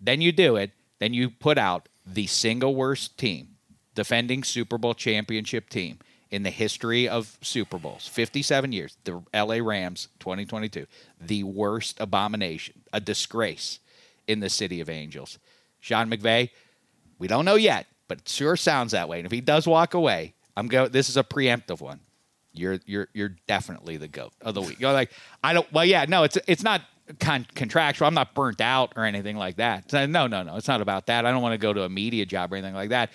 [0.00, 0.72] Then you do it.
[0.98, 3.56] Then you put out the single worst team,
[3.94, 5.98] defending Super Bowl championship team
[6.30, 10.86] in the history of Super Bowls, 57 years, the LA Rams 2022,
[11.20, 13.78] the worst abomination, a disgrace
[14.26, 15.38] in the city of angels.
[15.80, 16.50] Sean McVay,
[17.18, 19.18] we don't know yet, but it sure sounds that way.
[19.18, 22.00] And if he does walk away, I'm going this is a preemptive one.
[22.52, 24.80] You're you're you're definitely the goat of the week.
[24.80, 25.10] You're like,
[25.42, 26.82] I don't well, yeah, no, it's it's not
[27.18, 28.08] con- contractual.
[28.08, 29.92] I'm not burnt out or anything like that.
[29.92, 30.56] No, no, no.
[30.56, 31.26] It's not about that.
[31.26, 33.10] I don't want to go to a media job or anything like that.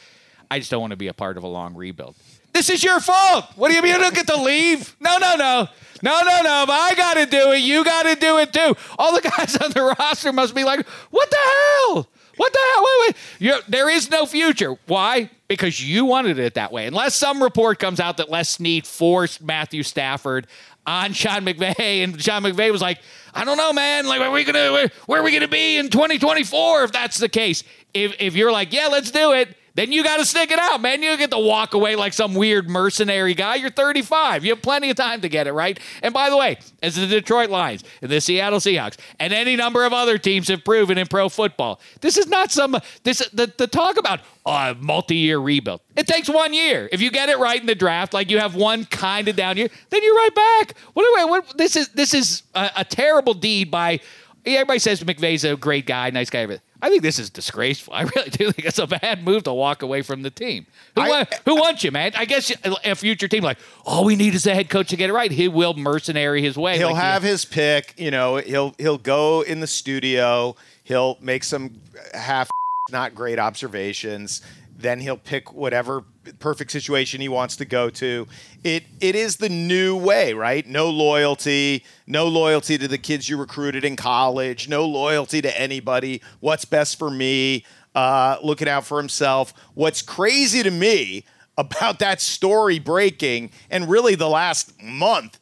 [0.52, 2.16] I just don't want to be a part of a long rebuild.
[2.60, 3.46] This is your fault.
[3.56, 4.94] What do you mean you don't get to leave?
[5.00, 5.70] No, no, no.
[6.04, 6.66] No, no, no.
[6.68, 7.60] But I got to do it.
[7.60, 8.76] You got to do it too.
[8.98, 12.10] All the guys on the roster must be like, what the hell?
[12.36, 12.84] What the hell?
[12.84, 13.16] Wait, wait.
[13.40, 14.76] You're, there is no future.
[14.88, 15.30] Why?
[15.48, 16.86] Because you wanted it that way.
[16.86, 20.46] Unless some report comes out that Les Snead forced Matthew Stafford
[20.86, 23.00] on Sean McVay, and Sean McVay was like,
[23.34, 24.06] I don't know, man.
[24.06, 27.30] Like, are we gonna where, where are we gonna be in 2024 if that's the
[27.30, 27.64] case?
[27.94, 30.82] If if you're like, yeah, let's do it, then you got to stick it out,
[30.82, 31.02] man.
[31.02, 33.56] You get to walk away like some weird mercenary guy.
[33.56, 34.44] You're 35.
[34.44, 35.80] You have plenty of time to get it right.
[36.04, 39.86] And by the way, as the Detroit Lions and the Seattle Seahawks and any number
[39.86, 43.68] of other teams have proven in pro football, this is not some this the, the
[43.68, 45.80] talk about oh, a multi-year rebuild.
[45.96, 46.90] It takes one year.
[46.92, 49.56] If you get it right in the draft, like you have one kind of down
[49.56, 50.78] year, then you're right back.
[50.92, 51.24] What do I?
[51.24, 51.88] What this is?
[51.90, 54.02] This is a, a terrible deed by.
[54.46, 56.40] Everybody says McVay's a great guy, nice guy.
[56.40, 56.69] everything.
[56.82, 57.94] I think this is disgraceful.
[57.96, 60.66] I really do think it's a bad move to walk away from the team.
[60.96, 62.12] Who, I- who wants you, man?
[62.16, 62.52] I guess
[62.84, 65.32] a future team like, all we need is the head coach to get it right.
[65.32, 66.78] He will mercenary his way.
[66.78, 67.94] He'll like, have his pick.
[67.98, 70.56] You know, he'll he'll go in the studio.
[70.84, 71.80] He'll make some
[72.14, 72.50] half
[72.92, 74.42] not great observations.
[74.78, 76.06] Then he'll pick whatever
[76.40, 78.28] perfect situation he wants to go to.
[78.64, 80.66] It it is the new way, right?
[80.68, 86.22] No loyalty, no loyalty to the kids you recruited in college, no loyalty to anybody.
[86.40, 87.66] What's best for me?
[87.96, 89.54] Uh, looking out for himself.
[89.74, 91.26] What's crazy to me
[91.58, 95.40] about that story breaking, and really the last month,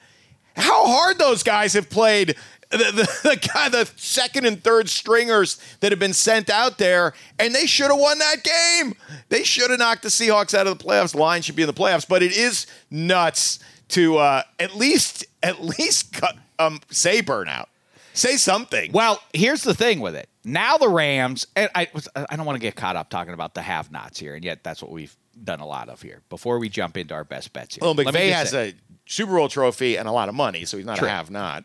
[0.56, 2.36] how hard those guys have played.
[2.69, 7.13] The, the, the guy, the second and third stringers that have been sent out there,
[7.39, 8.93] and they should have won that game.
[9.30, 11.12] They should have knocked the Seahawks out of the playoffs.
[11.13, 15.25] The Lions should be in the playoffs, but it is nuts to uh, at least
[15.41, 17.67] at least cut, um, say burnout.
[18.13, 18.91] Say something.
[18.91, 20.27] Well, here's the thing with it.
[20.43, 23.62] Now the Rams, and I, I don't want to get caught up talking about the
[23.62, 26.21] have-nots here, and yet that's what we've done a lot of here.
[26.30, 28.73] Before we jump into our best bets here, Well, McVay has say- a
[29.06, 31.08] Super Bowl trophy and a lot of money, so he's not True.
[31.08, 31.63] a have not.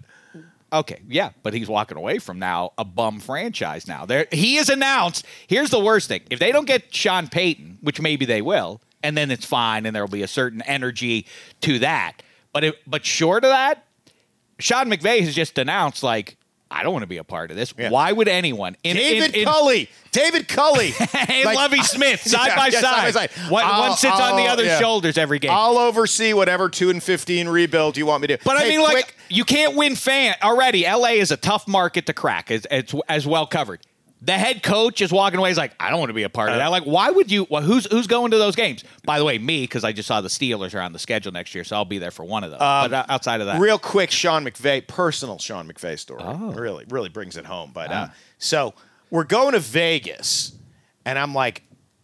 [0.73, 3.87] Okay, yeah, but he's walking away from now a bum franchise.
[3.87, 5.27] Now there, he is announced.
[5.47, 9.17] Here's the worst thing: if they don't get Sean Payton, which maybe they will, and
[9.17, 11.27] then it's fine, and there will be a certain energy
[11.61, 12.23] to that.
[12.53, 13.85] But but short of that,
[14.59, 16.37] Sean McVay has just announced like.
[16.73, 17.75] I don't want to be a part of this.
[17.79, 17.91] Yeah.
[17.91, 18.77] Why would anyone?
[18.83, 19.89] In, David in, in, Culley.
[20.11, 20.93] David Culley.
[20.99, 23.13] and Like, Lovie Smith side Yeah, by yeah, side.
[23.13, 23.51] side by side.
[23.51, 25.51] One, I'll- one sits on the I'll- other's shoulders every game.
[25.53, 28.39] I'll oversee whatever two and fifteen rebuild you want me to.
[28.45, 30.85] But I Hey, mean, like, you can't win fan already.
[30.85, 33.81] LA is a tough market to crack, It's, as, as well covered.
[34.25, 35.51] The head coach is walking away.
[35.51, 36.69] He's like, I don't want to be a part of that.
[36.69, 37.45] Like, why would you?
[37.51, 38.85] Well, who's who's going to those games?
[39.05, 41.57] By the way, me because I just saw the Steelers are on the schedule next
[41.57, 42.61] year, so I'll be there for one of those.
[42.61, 46.23] but uh, outside of that, Real quick, Sean McVay, personal Sean McVay story.
[46.25, 46.53] Oh.
[46.53, 47.73] Really, really brings it home.
[47.75, 48.15] But uh, Ah.
[48.39, 48.75] so
[49.11, 50.53] we're going to Vegas,
[51.05, 51.63] and I'm like,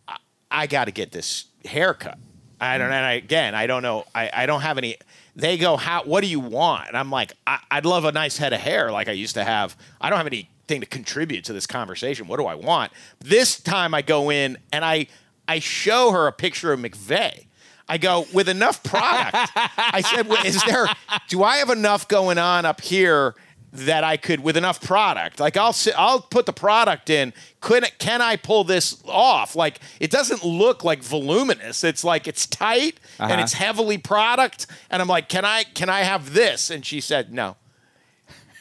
[0.09, 0.17] I,
[0.51, 2.19] I got to get this haircut.
[2.61, 2.89] I don't.
[2.91, 4.05] And I, again, I don't know.
[4.13, 4.97] I, I don't have any.
[5.37, 6.03] They go, how?
[6.03, 6.89] What do you want?
[6.89, 9.45] And I'm like, I, I'd love a nice head of hair like I used to
[9.45, 9.77] have.
[10.01, 10.27] I don't have
[10.71, 12.27] anything to contribute to this conversation.
[12.29, 12.93] What do I want?
[13.21, 15.07] This time I go in and I
[15.47, 17.47] I show her a picture of McVay.
[17.89, 19.51] I go with enough product.
[19.57, 20.87] I said, "Well, "Is there?
[21.29, 23.35] Do I have enough going on up here
[23.73, 25.41] that I could with enough product?
[25.41, 27.33] Like I'll sit, I'll put the product in.
[27.61, 29.57] Could can I pull this off?
[29.57, 31.83] Like it doesn't look like voluminous.
[31.83, 33.43] It's like it's tight and Uh-huh.
[33.43, 34.67] it's heavily product.
[34.91, 36.69] And I'm like, can I can I have this?
[36.71, 37.57] And she said, no.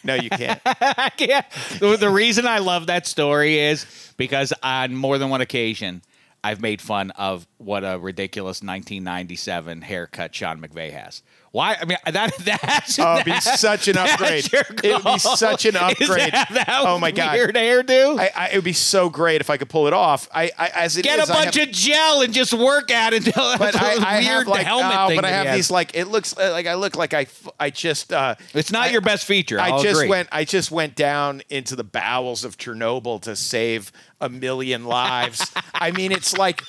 [0.08, 0.62] No, you can't.
[0.66, 1.46] I can't.
[1.80, 6.02] The, the reason I love that story is because on more than one occasion,
[6.44, 11.22] I've made fun of what a ridiculous 1997 haircut Sean McVay has.
[11.52, 11.76] Why?
[11.82, 14.50] I mean, that that's Oh, it'd be such an upgrade.
[14.54, 16.34] It would be such an upgrade.
[16.34, 17.34] that that oh my god.
[17.36, 18.20] weird hairdo.
[18.20, 20.28] I, I, it would be so great if I could pull it off.
[20.34, 22.92] I, I as it Get is, a I bunch have- of gel and just work
[22.92, 25.18] at it until but I, a I weird have like, helmet oh, thing.
[25.18, 27.28] but I have these like it looks uh, like I look like I
[27.60, 29.60] I just uh, It's not I- your best feature.
[29.60, 30.10] I I'll just agree.
[30.10, 35.52] went I just went down into the bowels of Chernobyl to save a million lives.
[35.74, 36.64] I mean, it's like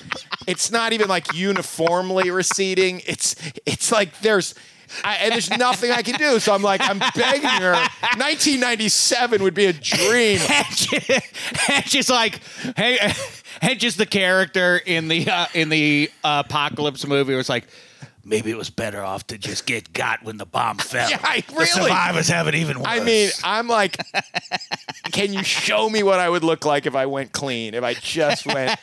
[0.47, 3.01] it's not even like uniformly receding.
[3.05, 3.35] It's
[3.65, 4.55] it's like there's.
[5.03, 7.73] I, and there's nothing I can do, so I'm like, I'm begging her.
[7.73, 10.39] 1997 would be a dream.
[11.69, 12.39] and she's like,
[12.75, 13.13] hey,
[13.61, 17.67] and just the character in the uh, in the uh, apocalypse movie was like,
[18.23, 21.09] maybe it was better off to just get got when the bomb fell.
[21.09, 21.65] Yeah, I- The really?
[21.67, 22.87] survivors have it even worse.
[22.87, 23.97] I mean, I'm like,
[25.11, 27.73] can you show me what I would look like if I went clean?
[27.73, 28.79] If I just went,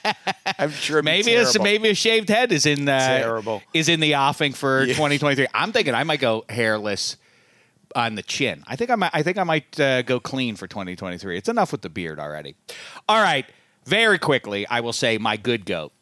[0.58, 3.62] I'm sure it'd be maybe a, maybe a shaved head is in the Terrible.
[3.74, 5.46] is in the offing for 2023.
[5.54, 7.16] I'm thinking I might go hairless
[7.94, 8.62] on the chin.
[8.66, 9.10] I think I might.
[9.14, 11.38] I think I might uh, go clean for 2023.
[11.38, 12.54] It's enough with the beard already.
[13.08, 13.46] All right,
[13.84, 15.92] very quickly, I will say my good goat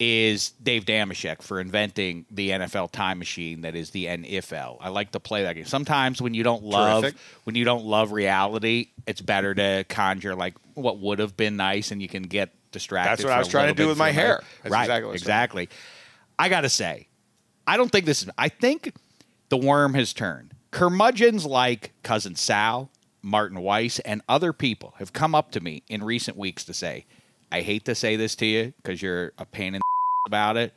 [0.00, 4.78] is Dave Dameshek for inventing the NFL time machine that is the NFL.
[4.80, 5.66] I like to play that game.
[5.66, 7.20] Sometimes when you don't love Terrific.
[7.44, 11.90] when you don't love reality, it's better to conjure like what would have been nice,
[11.90, 13.10] and you can get distracted.
[13.10, 14.42] That's what I was trying to do with my hair.
[14.62, 15.68] That's right, exactly what exactly.
[16.38, 17.08] I got to say,
[17.66, 18.30] I don't think this is.
[18.38, 18.94] I think
[19.50, 20.54] the worm has turned.
[20.70, 26.02] Curmudgeons like cousin Sal, Martin Weiss, and other people have come up to me in
[26.02, 27.04] recent weeks to say,
[27.50, 29.82] "I hate to say this to you because you're a pain in the
[30.28, 30.72] about it."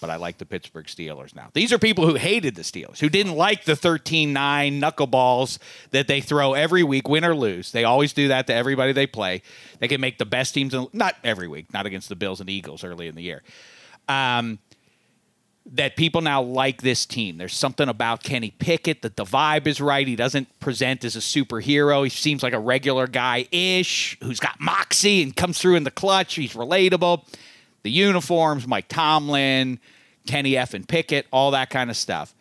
[0.00, 1.50] But I like the Pittsburgh Steelers now.
[1.54, 5.58] These are people who hated the Steelers, who didn't like the 13 9 knuckleballs
[5.90, 7.72] that they throw every week, win or lose.
[7.72, 9.42] They always do that to everybody they play.
[9.80, 12.48] They can make the best teams, in, not every week, not against the Bills and
[12.48, 13.42] Eagles early in the year.
[14.08, 14.60] Um,
[15.72, 17.36] that people now like this team.
[17.36, 20.06] There's something about Kenny Pickett that the vibe is right.
[20.06, 22.04] He doesn't present as a superhero.
[22.04, 25.90] He seems like a regular guy ish who's got moxie and comes through in the
[25.90, 26.34] clutch.
[26.36, 27.24] He's relatable.
[27.82, 29.78] The uniforms, Mike Tomlin,
[30.26, 30.74] Kenny F.
[30.74, 32.34] and Pickett, all that kind of stuff.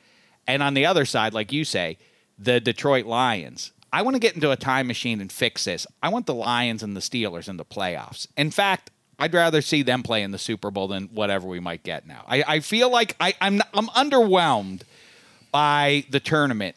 [0.47, 1.97] And on the other side, like you say,
[2.39, 3.71] the Detroit Lions.
[3.91, 5.87] I want to get into a time machine and fix this.
[6.03, 8.27] I want the Lions and the Steelers in the playoffs.
[8.37, 11.83] In fact, I'd rather see them play in the Super Bowl than whatever we might
[11.83, 12.23] get now.
[12.27, 14.81] I, I feel like I, I'm I'm underwhelmed
[15.51, 16.75] by the tournament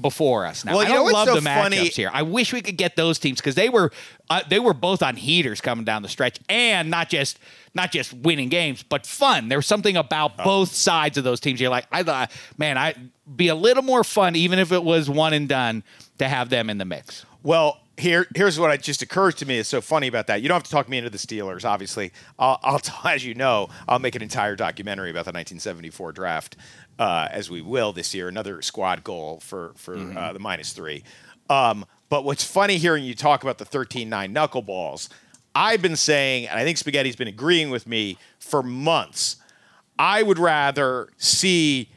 [0.00, 0.72] before us now.
[0.76, 1.76] Well, I don't what's love so the funny?
[1.76, 2.10] matchups here.
[2.12, 3.92] I wish we could get those teams because they were
[4.30, 7.38] uh, they were both on heaters coming down the stretch, and not just
[7.74, 9.48] not just winning games, but fun.
[9.48, 10.44] There was something about Oh.
[10.44, 11.60] both sides of those teams.
[11.60, 15.08] You're like, I thought, man, I'd be a little more fun, even if it was
[15.10, 15.84] one and done,
[16.18, 17.24] to have them in the mix.
[17.42, 20.42] Well, here, here's what I, just occurs to me is so funny about that.
[20.42, 22.12] You don't have to talk me into the Steelers, obviously.
[22.38, 26.56] I'll, I'll as you know, I'll make an entire documentary about the 1974 draft,
[26.98, 28.28] uh, as we will this year.
[28.28, 31.04] Another squad goal for for uh, the minus three.
[31.50, 35.08] Um, but what's funny hearing you talk about the 13-9 knuckleballs,
[35.54, 39.36] I've been saying, and I think Spaghetti's been agreeing with me for months.
[39.98, 41.90] I would rather see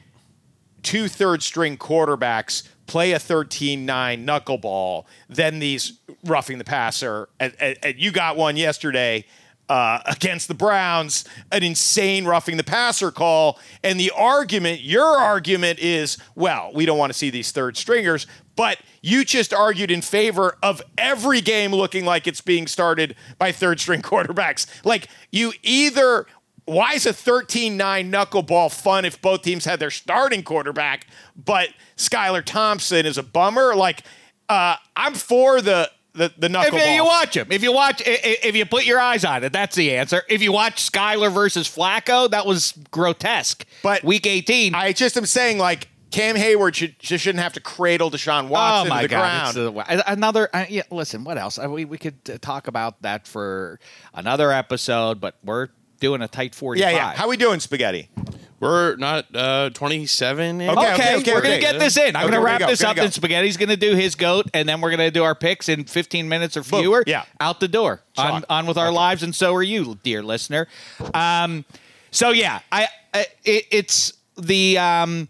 [0.83, 3.85] two third string quarterbacks play a 13-9
[4.25, 7.29] knuckleball than these roughing the passer.
[7.39, 9.25] And, and- and you got one yesterday
[9.67, 13.59] uh, against the Browns, an insane roughing the passer call.
[13.83, 18.27] And the argument, your argument is, well, we don't want to see these third stringers,
[18.55, 23.51] but you just argued in favor of every game looking like it's being started by
[23.51, 24.67] third string quarterbacks.
[24.85, 26.27] Like you either
[26.65, 27.77] why is a 13-9
[28.11, 33.75] knuckleball fun if both teams had their starting quarterback, but Skylar Thompson is a bummer?
[33.75, 34.01] Like,
[34.49, 36.95] uh, I'm for the the, the If knuckleball.
[36.95, 39.51] you watch him, if you watch, i- i- if you put your eyes on it,
[39.51, 40.23] that's the answer.
[40.29, 43.65] If you watch Skylar versus Flacco, that was grotesque.
[43.83, 47.59] But week 18, I just am saying, like, Cam Heyward should, just shouldn't have to
[47.59, 49.53] cradle Deshaun Oh Watson my to the God!
[49.55, 49.75] ground.
[49.75, 50.49] The- another.
[50.53, 51.25] Uh, yeah, listen.
[51.25, 51.59] What else?
[51.59, 53.77] Uh, we we could uh, talk about that for
[54.13, 55.67] another episode, but we're
[55.99, 56.93] doing a tight yeah, forty-five.
[56.93, 57.13] yeah.
[57.13, 58.09] How we doing, Spaghetti?
[58.57, 60.61] We're not uh, 27.
[60.61, 62.15] Okay, Okay, okay, okay, we're gonna get this in.
[62.15, 63.03] I'm Okay, gonna wrap go, this up, go.
[63.03, 66.29] and Spaghetti's gonna do his goat, and then we're gonna do our picks in 15
[66.29, 67.03] minutes or fewer.
[67.05, 67.25] Yeah.
[67.39, 70.67] out the door, on, on with our lives, and so are you, dear listener.
[71.13, 71.65] Um,
[72.11, 75.27] so yeah, I, I it, it's the um,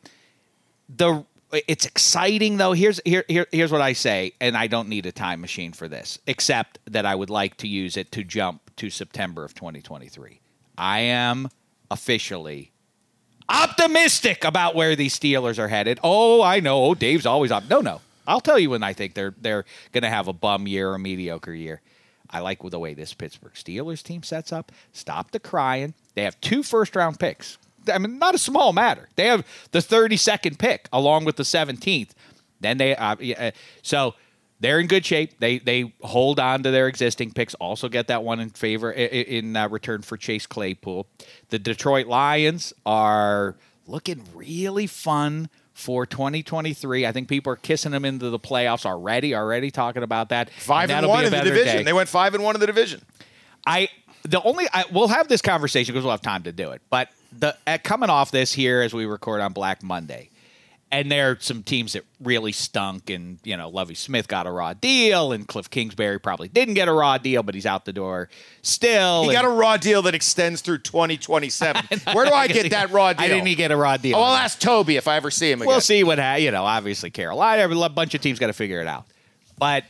[0.95, 1.25] the
[1.67, 2.73] it's exciting though.
[2.73, 5.87] Here's here, here here's what I say, and I don't need a time machine for
[5.87, 10.41] this, except that I would like to use it to jump to September of 2023.
[10.77, 11.49] I am
[11.89, 12.71] officially
[13.47, 15.99] optimistic about where these Steelers are headed.
[16.03, 16.83] Oh, I know.
[16.85, 17.69] Oh, Dave's always up.
[17.69, 18.01] No, no.
[18.27, 20.97] I'll tell you when I think they're they're going to have a bum year or
[20.97, 21.81] mediocre year.
[22.29, 24.71] I like the way this Pittsburgh Steelers team sets up.
[24.93, 25.93] Stop the crying.
[26.15, 27.57] They have two first round picks.
[27.91, 29.09] I mean, not a small matter.
[29.15, 32.09] They have the 32nd pick along with the 17th.
[32.59, 33.51] Then they uh, uh,
[33.83, 34.15] so
[34.59, 35.39] they're in good shape.
[35.39, 37.53] They they hold on to their existing picks.
[37.55, 41.07] Also get that one in favor in uh, return for Chase Claypool.
[41.49, 43.55] The Detroit Lions are
[43.87, 47.05] looking really fun for 2023.
[47.05, 49.35] I think people are kissing them into the playoffs already.
[49.35, 50.49] Already talking about that.
[50.49, 51.77] Five and that'll one be in the division.
[51.77, 51.83] day.
[51.83, 53.01] They went five and one in the division.
[53.67, 53.89] I
[54.23, 56.81] the only I, we'll have this conversation because we'll have time to do it.
[56.89, 60.29] But the coming off this here as we record on Black Monday,
[60.91, 64.51] and there are some teams that really stunk, and you know Lovie Smith got a
[64.51, 67.93] raw deal, and Kliff Kingsbury probably didn't get a raw deal, but he's out the
[67.93, 68.29] door
[68.61, 69.23] still.
[69.23, 71.99] He and- got a raw deal that extends through 2027.
[72.13, 73.25] Where do I get that raw deal?
[73.25, 74.17] I didn't get a raw deal.
[74.17, 75.67] Oh, I'll ask Toby if I ever see him again.
[75.67, 76.63] We'll see what ha- you know.
[76.63, 79.05] Obviously, Carolina, a bunch of teams got to figure it out.
[79.57, 79.85] But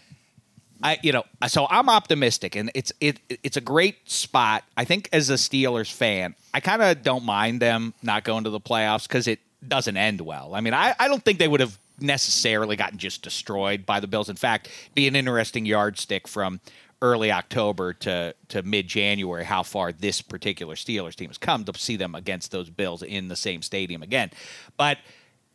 [0.84, 4.64] I, you know, so I'm optimistic, and it's it it's a great spot.
[4.78, 8.50] I think as a Steelers fan, I kind of don't mind them not going to
[8.50, 10.56] the playoffs because it doesn't end well.
[10.56, 14.08] I mean, I, I don't think they would have necessarily gotten just destroyed by the
[14.08, 14.30] Bills.
[14.30, 16.60] In fact, be an interesting yardstick from
[17.02, 21.78] early October to to mid January how far this particular Steelers team has come to
[21.78, 24.32] see them against those Bills in the same stadium again.
[24.78, 24.98] But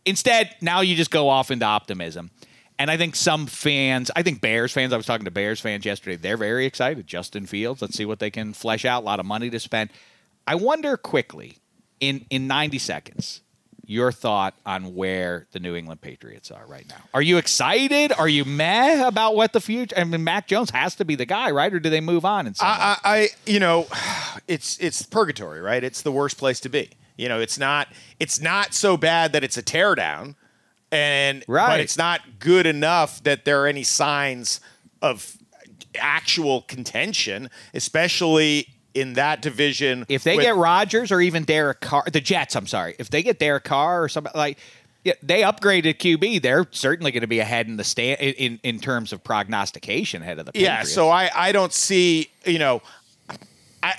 [0.04, 2.30] instead, now you just go off into optimism.
[2.78, 5.84] And I think some fans, I think Bears fans, I was talking to Bears fans
[5.84, 7.06] yesterday, they're very excited.
[7.06, 9.02] Justin Fields, let's see what they can flesh out.
[9.02, 9.90] A lot of money to spend.
[10.46, 11.58] I wonder quickly,
[12.00, 13.42] in in 90 seconds,
[13.90, 17.02] your thought on where the New England Patriots are right now.
[17.12, 18.12] Are you excited?
[18.12, 19.96] Are you meh about what the future?
[19.98, 21.74] I mean, Mac Jones has to be the guy, right?
[21.74, 22.46] Or do they move on?
[22.46, 22.56] And?
[22.60, 23.88] I, I, I, you know,
[24.46, 25.82] it's it's purgatory, right?
[25.82, 26.90] It's the worst place to be.
[27.16, 27.88] You know, it's not
[28.20, 30.36] it's not so bad that it's a teardown,
[30.92, 31.66] and Right.
[31.66, 34.60] but it's not good enough that there are any signs
[35.02, 35.36] of
[35.98, 40.04] actual contention, especially in that division.
[40.08, 43.22] If they with- get Rodgers or even Derek Carr, the Jets, I'm sorry, if they
[43.22, 44.58] get Derek Carr or somebody like,
[45.04, 48.78] yeah, they upgraded QB, they're certainly going to be ahead in the stand in, in
[48.80, 52.82] terms of prognostication ahead of the Yeah, so I I don't see you know,
[53.82, 53.94] I.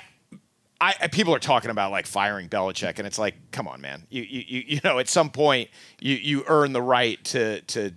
[0.80, 4.02] I, people are talking about like firing Belichick, and it's like, come on, man.
[4.10, 7.92] You, you, you, you know, at some point, you, you earn the right to, to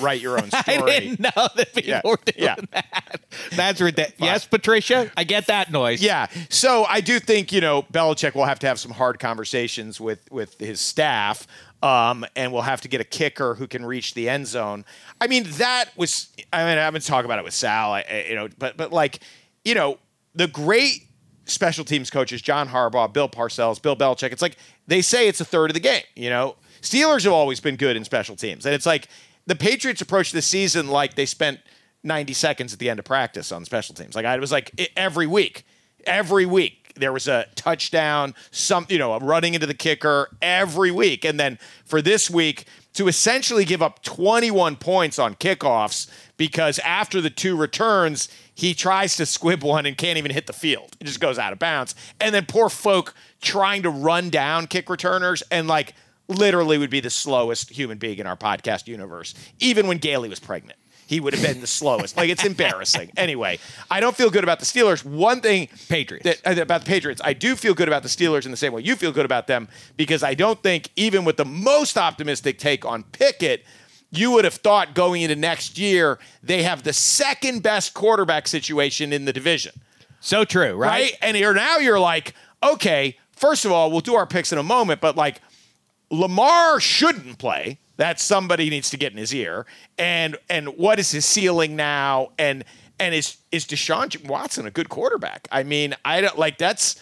[0.00, 0.62] write your own story.
[0.92, 2.56] I didn't know that people Yeah, were doing yeah.
[2.72, 3.20] that.
[3.56, 4.18] That's ridiculous.
[4.20, 6.02] Yes, Patricia, I get that noise.
[6.02, 6.26] Yeah.
[6.48, 10.30] So I do think, you know, Belichick will have to have some hard conversations with
[10.30, 11.46] with his staff.
[11.82, 14.86] Um, and we'll have to get a kicker who can reach the end zone.
[15.20, 18.26] I mean, that was I mean, I've been talking about it with Sal, I, I-
[18.28, 19.20] you know, but but like,
[19.64, 19.98] you know,
[20.34, 21.06] the great
[21.46, 24.56] special teams coaches, John Harbaugh, Bill Parcells, Bill Belichick, it's like
[24.86, 26.56] they say it's a third of the game, you know.
[26.80, 28.64] Steelers have always been good in special teams.
[28.66, 29.08] And it's like
[29.46, 31.60] the Patriots approach this season like they spent
[32.02, 34.14] 90 seconds at the end of practice on special teams.
[34.14, 35.64] Like I was like i- every week,
[36.06, 41.24] every week there was a touchdown, some you know, running into the kicker every week,
[41.24, 47.20] and then for this week to essentially give up 21 points on kickoffs because after
[47.20, 48.28] the two returns.
[48.56, 50.96] He tries to squib one and can't even hit the field.
[51.00, 51.96] It just goes out of bounds.
[52.20, 55.94] And then poor folk trying to run down kick returners and like
[56.28, 59.34] literally would be the slowest human being in our podcast universe.
[59.60, 62.16] Even when Gailey was pregnant, he would have been the slowest.
[62.16, 63.10] Like it's embarrassing.
[63.16, 63.58] Anyway,
[63.90, 65.04] I don't feel good about the Steelers.
[65.04, 66.24] One thing Patriots.
[66.42, 68.72] that, uh, about the Patriots, I do feel good about the Steelers in the same
[68.72, 72.58] way you feel good about them because I don't think even with the most optimistic
[72.58, 73.64] take on Pickett.
[74.10, 79.12] You would have thought going into next year, they have the second best quarterback situation
[79.12, 79.72] in the division
[80.20, 80.88] So true, right?
[80.88, 81.12] right?
[81.20, 84.62] And here now you're like, okay, first of all, we'll do our picks in a
[84.62, 85.40] moment, but like
[86.14, 87.78] Lamar shouldn't play.
[87.96, 89.66] That somebody needs to get in his ear.
[89.98, 92.30] And and what is his ceiling now?
[92.38, 92.64] And
[92.98, 95.46] and is is Deshaun Watson a good quarterback?
[95.52, 96.96] I mean, I don't like that's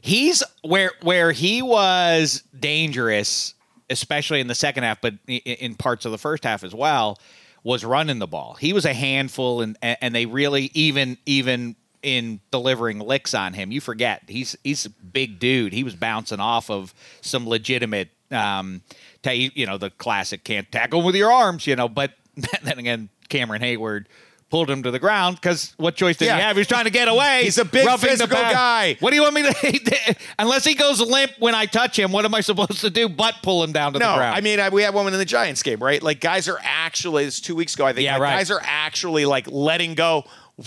[0.00, 3.54] he's where where he was dangerous,
[3.90, 7.18] especially in the second half, but in parts of the first half as well,
[7.64, 8.56] was running the ball.
[8.60, 13.72] He was a handful, and and they really even even in delivering licks on him.
[13.72, 15.72] You forget he's he's a big dude.
[15.72, 18.82] He was bouncing off of some legitimate, um,
[19.22, 21.88] ta- you know, the classic can't tackle with your arms, you know.
[21.88, 22.12] But
[22.62, 24.06] then again, Cameron Heyward.
[24.50, 26.36] Pulled him to the ground because what choice did Yeah.
[26.36, 26.56] he have?
[26.56, 27.42] He was trying to get away.
[27.44, 28.96] He's a big physical guy.
[28.98, 30.16] What do you want me to?
[30.38, 33.10] Unless he goes limp when I touch him, what am I supposed to do?
[33.10, 34.12] But pull him down to no.
[34.12, 34.34] the ground.
[34.34, 36.02] I mean, I, we had one in the Giants game, right?
[36.02, 37.26] Like guys are actually.
[37.26, 38.06] This two weeks ago, I think.
[38.06, 38.36] Yeah, like, right.
[38.38, 40.24] Guys are actually like letting go.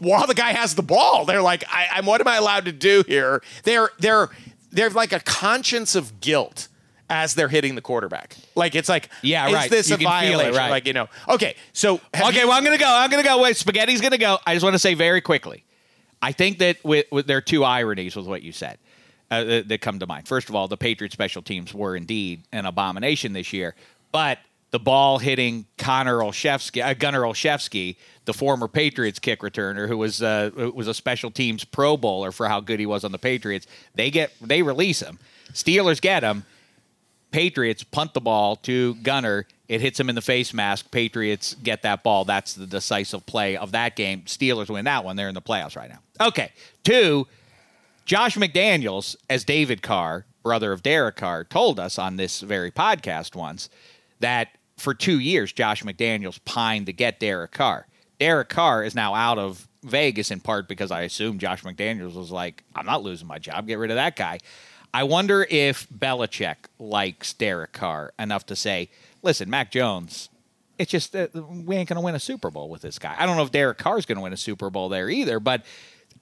[0.00, 2.06] While the guy has the ball, they're like, I, "I'm.
[2.06, 4.28] What am I allowed to do here?" They're they're
[4.76, 6.68] they're like a conscience of guilt
[7.08, 8.36] as they're hitting the quarterback.
[8.54, 9.70] Like it's like, Yeah, is right.
[9.70, 10.54] this You a feel it, violation?
[10.54, 10.70] right.
[10.70, 11.56] Like you know, okay.
[11.72, 12.86] So okay, you- well, I'm gonna go.
[12.88, 13.40] I'm gonna go.
[13.42, 14.38] Wait, spaghetti's gonna go.
[14.46, 15.64] I just want to say very quickly.
[16.22, 18.78] I think that with, with there are two ironies with what you said
[19.30, 20.26] uh, that, that come to mind.
[20.26, 23.74] First of all, the Patriots special teams were indeed an abomination this year,
[24.12, 24.38] but
[24.72, 27.96] the ball hitting Connor Olszewski, uh, Gunner Olszewski,
[28.26, 32.48] the former Patriots kick returner, who was uh, was a special teams Pro Bowler for
[32.48, 33.66] how good he was on the Patriots.
[33.94, 35.18] They get they release him.
[35.52, 36.44] Steelers get him.
[37.30, 39.46] Patriots punt the ball to Gunner.
[39.68, 40.90] It hits him in the face mask.
[40.90, 42.24] Patriots get that ball.
[42.24, 44.22] That's the decisive play of that game.
[44.22, 45.16] Steelers win that one.
[45.16, 46.26] They're in the playoffs right now.
[46.28, 46.52] Okay.
[46.84, 47.26] Two,
[48.04, 53.34] Josh McDaniels, as David Carr, brother of Derek Carr, told us on this very podcast
[53.34, 53.68] once
[54.20, 57.86] that for two years, Josh McDaniels pined to get Derek Carr.
[58.18, 62.30] Derek Carr is now out of Vegas in part because I assume Josh McDaniels was
[62.30, 63.66] like, I'm not losing my job.
[63.66, 64.38] Get rid of that guy.
[64.92, 68.88] I wonder if Belichick likes Derek Carr enough to say,
[69.22, 70.30] listen, Mac Jones,
[70.78, 73.14] it's just that we ain't going to win a Super Bowl with this guy.
[73.18, 75.38] I don't know if Derek Carr is going to win a Super Bowl there either,
[75.38, 75.64] but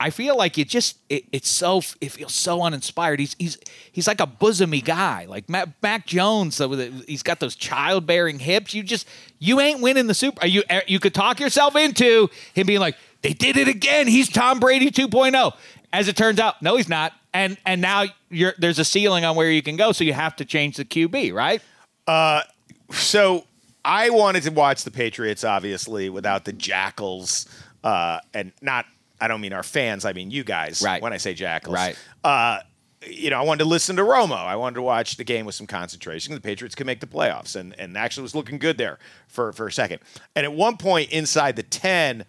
[0.01, 3.21] I feel like it just it, it's so it feels so uninspired.
[3.21, 3.59] He's he's
[3.93, 6.57] he's like a bosomy guy, like Mac, Mac Jones.
[6.57, 6.71] So
[7.07, 8.75] he's got those childbearing hips.
[8.75, 10.47] You just you ain't winning the Super.
[10.47, 14.07] You you could talk yourself into him being like they did it again.
[14.07, 15.53] He's Tom Brady 2.0.
[15.93, 17.13] As it turns out, no, he's not.
[17.33, 20.45] And and now there's a ceiling on where you can go, so you have to
[20.45, 21.63] change the QB, right?
[22.07, 22.43] Uh,
[22.91, 23.45] so
[23.85, 27.47] I wanted to watch the Patriots, obviously, without the jackals,
[27.83, 28.87] uh, and not.
[29.25, 30.05] I don't mean our fans.
[30.05, 30.83] I mean you guys.
[30.83, 31.01] Right.
[31.01, 31.75] When I say jackals.
[31.75, 31.99] Right.
[32.23, 32.59] Uh,
[33.07, 34.37] you know, I wanted to listen to Romo.
[34.37, 36.35] I wanted to watch the game with some concentration.
[36.35, 38.99] The Patriots could make the playoffs, and and actually was looking good there
[39.29, 40.01] for for a second.
[40.37, 42.25] And at one point inside the ten,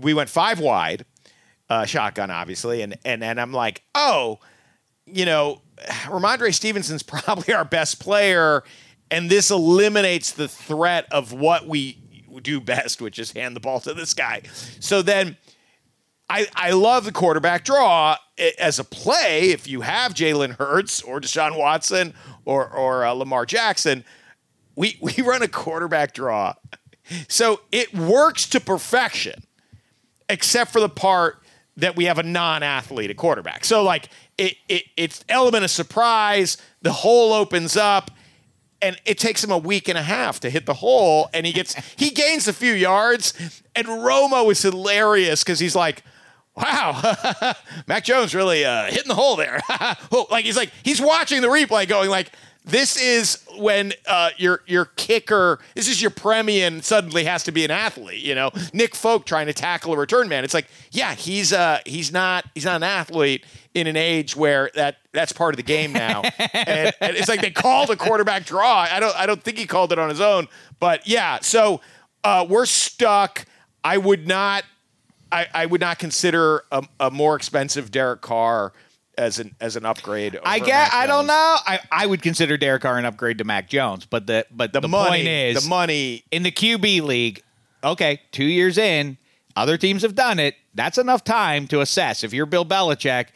[0.00, 1.04] we went five wide,
[1.68, 4.38] uh, shotgun, obviously, and and and I'm like, oh,
[5.06, 5.62] you know,
[6.04, 8.62] Rhamondre Stevenson's probably our best player,
[9.10, 11.98] and this eliminates the threat of what we
[12.42, 14.42] do best, which is hand the ball to this guy.
[14.80, 15.36] So then
[16.28, 18.16] I, I love the quarterback draw
[18.58, 19.50] as a play.
[19.50, 22.14] If you have Jalen Hurts or Deshaun Watson
[22.44, 24.04] or, or uh, Lamar Jackson,
[24.74, 26.54] we, we run a quarterback draw.
[27.28, 29.44] So it works to perfection
[30.28, 31.42] except for the part
[31.76, 33.64] that we have a non-athlete at quarterback.
[33.64, 34.08] So like
[34.38, 36.56] it, it it's element of surprise.
[36.82, 38.10] The hole opens up,
[38.82, 41.52] and it takes him a week and a half to hit the hole, and he
[41.52, 43.34] gets he gains a few yards.
[43.74, 46.02] And Romo is hilarious because he's like.
[46.56, 47.14] Wow,
[47.86, 49.60] Mac Jones really uh, hitting the hole there.
[50.12, 52.30] Oh, like he's like he's watching the replay, going like,
[52.64, 57.64] "This is when uh, your your kicker, this is your premium suddenly has to be
[57.64, 60.44] an athlete." You know, Nick Folk trying to tackle a return man.
[60.44, 63.44] It's like, yeah, he's uh he's not he's not an athlete
[63.74, 66.22] in an age where that that's part of the game now.
[66.54, 68.86] and, and it's like they called a quarterback draw.
[68.90, 70.48] I don't I don't think he called it on his own,
[70.80, 71.40] but yeah.
[71.40, 71.80] So
[72.24, 73.44] uh, we're stuck.
[73.84, 74.64] I would not.
[75.32, 78.72] I, I would not consider a, a more expensive Derek Carr
[79.18, 80.38] as an as an upgrade.
[80.44, 80.92] I get.
[80.92, 81.56] I don't know.
[81.66, 84.80] I, I would consider Derek Carr an upgrade to Mac Jones, but the but the,
[84.80, 86.24] The, money point is the money.
[86.30, 87.42] in the QB league.
[87.82, 89.16] Okay, two years in,
[89.54, 90.54] other teams have done it.
[90.74, 92.24] That's enough time to assess.
[92.24, 93.28] If you're Bill Belichick,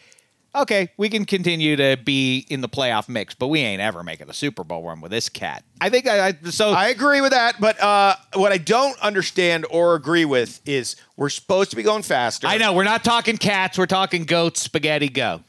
[0.54, 4.28] okay, we can continue to be in the playoff mix, but we ain't ever making
[4.28, 5.64] a Super Bowl run with this cat.
[5.80, 9.66] I think I, I so I agree with that, but uh, what I don't understand
[9.70, 12.46] or agree with is we're supposed to be going faster.
[12.46, 13.78] I know we're not talking cats.
[13.78, 14.60] We're talking goats.
[14.60, 15.42] Spaghetti go.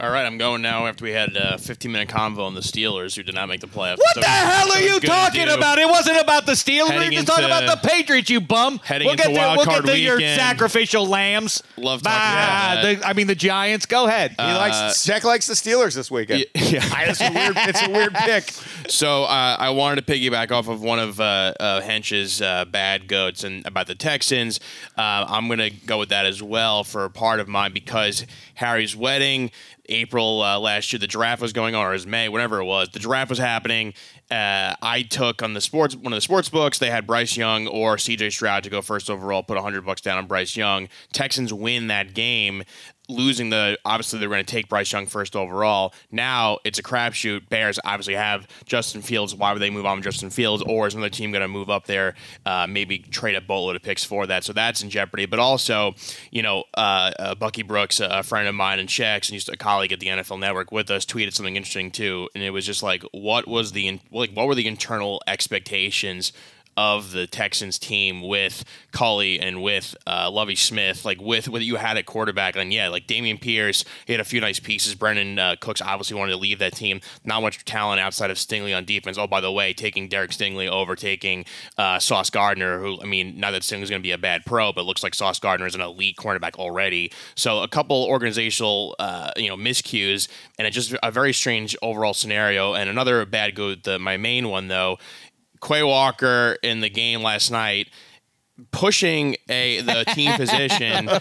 [0.00, 3.16] All right, I'm going now after we had a 15 minute convo on the Steelers,
[3.16, 3.98] who did not make the playoffs.
[3.98, 5.80] What So- the hell so are you talking about?
[5.80, 6.90] It wasn't about the Steelers.
[6.90, 8.78] We were Heading just talking about the Patriots, you bum.
[8.84, 11.64] Heading we'll get into to, wild we'll card get to your sacrificial lambs.
[11.76, 13.00] Love talking Bah, about that.
[13.00, 13.86] the- I mean, the Giants.
[13.86, 14.36] Go ahead.
[14.38, 16.44] He likes Jack likes the Steelers this weekend.
[16.54, 16.84] Yeah.
[16.94, 18.52] I- it's, a weird, it's a weird pick.
[18.88, 23.06] So uh, I wanted to piggyback off of one of uh, uh, Hench's uh, bad
[23.06, 24.60] goats and about the Texans.
[24.96, 28.24] Uh, I'm going to go with that as well for a part of mine because
[28.54, 29.50] Harry's wedding,
[29.88, 32.64] April uh, last year, the draft was going on, or it was May, whatever it
[32.64, 32.88] was.
[32.90, 33.94] The draft was happening.
[34.30, 36.78] Uh, I took on the sports one of the sports books.
[36.78, 38.30] They had Bryce Young or C.J.
[38.30, 39.42] Stroud to go first overall.
[39.42, 40.88] Put 100 bucks down on Bryce Young.
[41.12, 42.64] Texans win that game
[43.08, 45.94] losing the obviously they're going to take Bryce Young first overall.
[46.10, 47.48] Now it's a crapshoot.
[47.48, 49.34] Bears obviously have Justin Fields.
[49.34, 50.62] Why would they move on Justin Fields?
[50.66, 52.14] Or is another team going to move up there?
[52.44, 54.44] Uh, maybe trade a boatload of picks for that.
[54.44, 55.26] So that's in jeopardy.
[55.26, 55.94] But also,
[56.30, 59.52] you know, uh, uh, Bucky Brooks, a friend of mine and Shaq's, and used to,
[59.52, 62.66] a colleague at the NFL Network with us, tweeted something interesting too, and it was
[62.66, 66.32] just like, what was the in- like, what were the internal expectations?
[66.78, 68.62] Of the Texans team with
[68.92, 72.54] Culley and with uh, Lovie Smith, like with what you had at quarterback.
[72.54, 74.94] And yeah, like Dameon Pierce, he had a few nice pieces.
[74.94, 77.00] Brandin uh, Cooks obviously wanted to leave that team.
[77.24, 79.18] Not much talent outside of Stingley on defense.
[79.18, 83.40] Oh, by the way, taking Derek Stingley over taking uh, Sauce Gardner, who, I mean,
[83.40, 85.74] not that Stingley's going to be a bad pro, but looks like Sauce Gardner is
[85.74, 87.10] an elite cornerback already.
[87.34, 92.14] So a couple organizational, uh, you know, miscues, and it's just a very strange overall
[92.14, 92.74] scenario.
[92.74, 94.98] And another bad go, the, my main one, though,
[95.60, 97.88] Quay Walker in the game last night
[98.72, 101.08] pushing a the team position.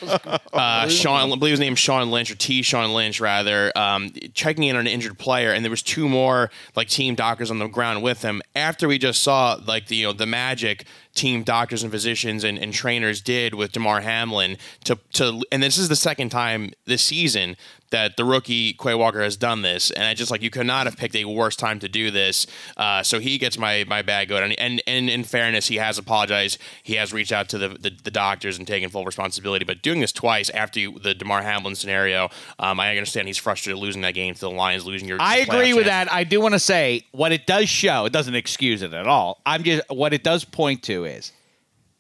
[0.54, 2.64] Uh, Sean, I believe his name is Sean Lynch or T.
[2.64, 6.50] Sean Lynch rather, um, checking in on an injured player, and there was two more
[6.76, 8.42] like team doctors on the ground with him.
[8.56, 12.58] After we just saw like the you know the magic team doctors and physicians and,
[12.58, 17.04] and trainers did with Damar Hamlin to to and this is the second time this
[17.04, 17.56] season
[17.92, 20.86] that the rookie Quay Walker has done this, and I just like you could not
[20.86, 22.48] have picked a worse time to do this.
[22.76, 25.98] Uh, so he gets my my bad goat, and, and and in fairness, he has
[25.98, 26.58] apologized.
[26.84, 29.66] He has reached out to the, the, the doctors and taken full responsibility.
[29.66, 32.30] But doing this twice after you, the Damar Hamlin scenario,
[32.60, 35.22] um, I understand he's frustrated losing that game to the Lions, losing your.
[35.22, 36.10] I agree with chance.
[36.10, 36.14] that.
[36.14, 38.06] I do want to say what it does show.
[38.06, 39.42] It doesn't excuse it at all.
[39.46, 41.32] I'm just what it does point to is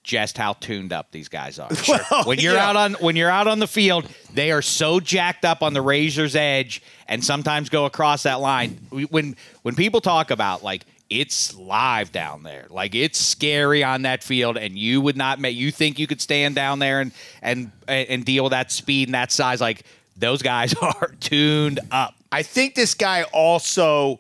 [0.08, 1.70] just how tuned up these guys are.
[2.24, 2.70] when you're yeah.
[2.70, 5.82] out on when you're out on the field, they are so jacked up on the
[5.82, 8.80] razor's edge, and sometimes go across that line.
[8.90, 14.24] When when people talk about like it's live down there, like it's scary on that
[14.24, 17.72] field, and you would not make you think you could stand down there and and
[17.88, 19.60] and deal with that speed and that size.
[19.60, 19.84] Like
[20.16, 22.16] those guys are tuned up.
[22.32, 24.20] I think this guy also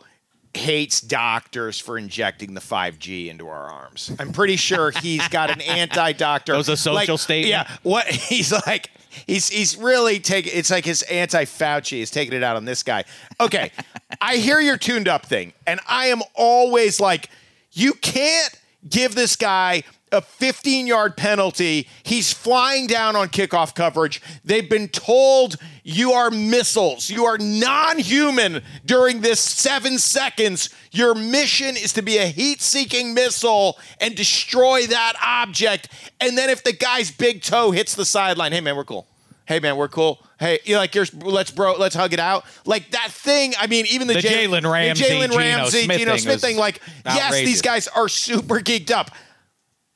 [0.57, 4.11] hates doctors for injecting the 5G into our arms.
[4.19, 6.51] I'm pretty sure he's got an anti-doctor.
[6.51, 7.49] That was a social like, statement?
[7.49, 7.77] Yeah.
[7.83, 8.91] What he's like
[9.25, 13.05] he's he's really taking it's like his anti-Fauci is taking it out on this guy.
[13.39, 13.71] Okay.
[14.19, 17.29] I hear your tuned up thing and I am always like
[17.71, 21.87] you can't give this guy a 15 yard penalty.
[22.03, 24.21] He's flying down on kickoff coverage.
[24.43, 27.09] They've been told you are missiles.
[27.09, 30.69] You are non human during this seven seconds.
[30.91, 35.89] Your mission is to be a heat seeking missile and destroy that object.
[36.19, 39.07] And then if the guy's big toe hits the sideline, hey man, we're cool.
[39.45, 40.21] Hey man, we're cool.
[40.39, 41.13] Hey, you like yours?
[41.13, 42.45] Let's bro, let's hug it out.
[42.65, 43.53] Like that thing.
[43.57, 46.57] I mean, even the, The Jalen Ramsey, Jalen Geno Ramsey, Smith Geno thing Smith thing.
[46.57, 49.11] Like, yes, these guys are super geeked up.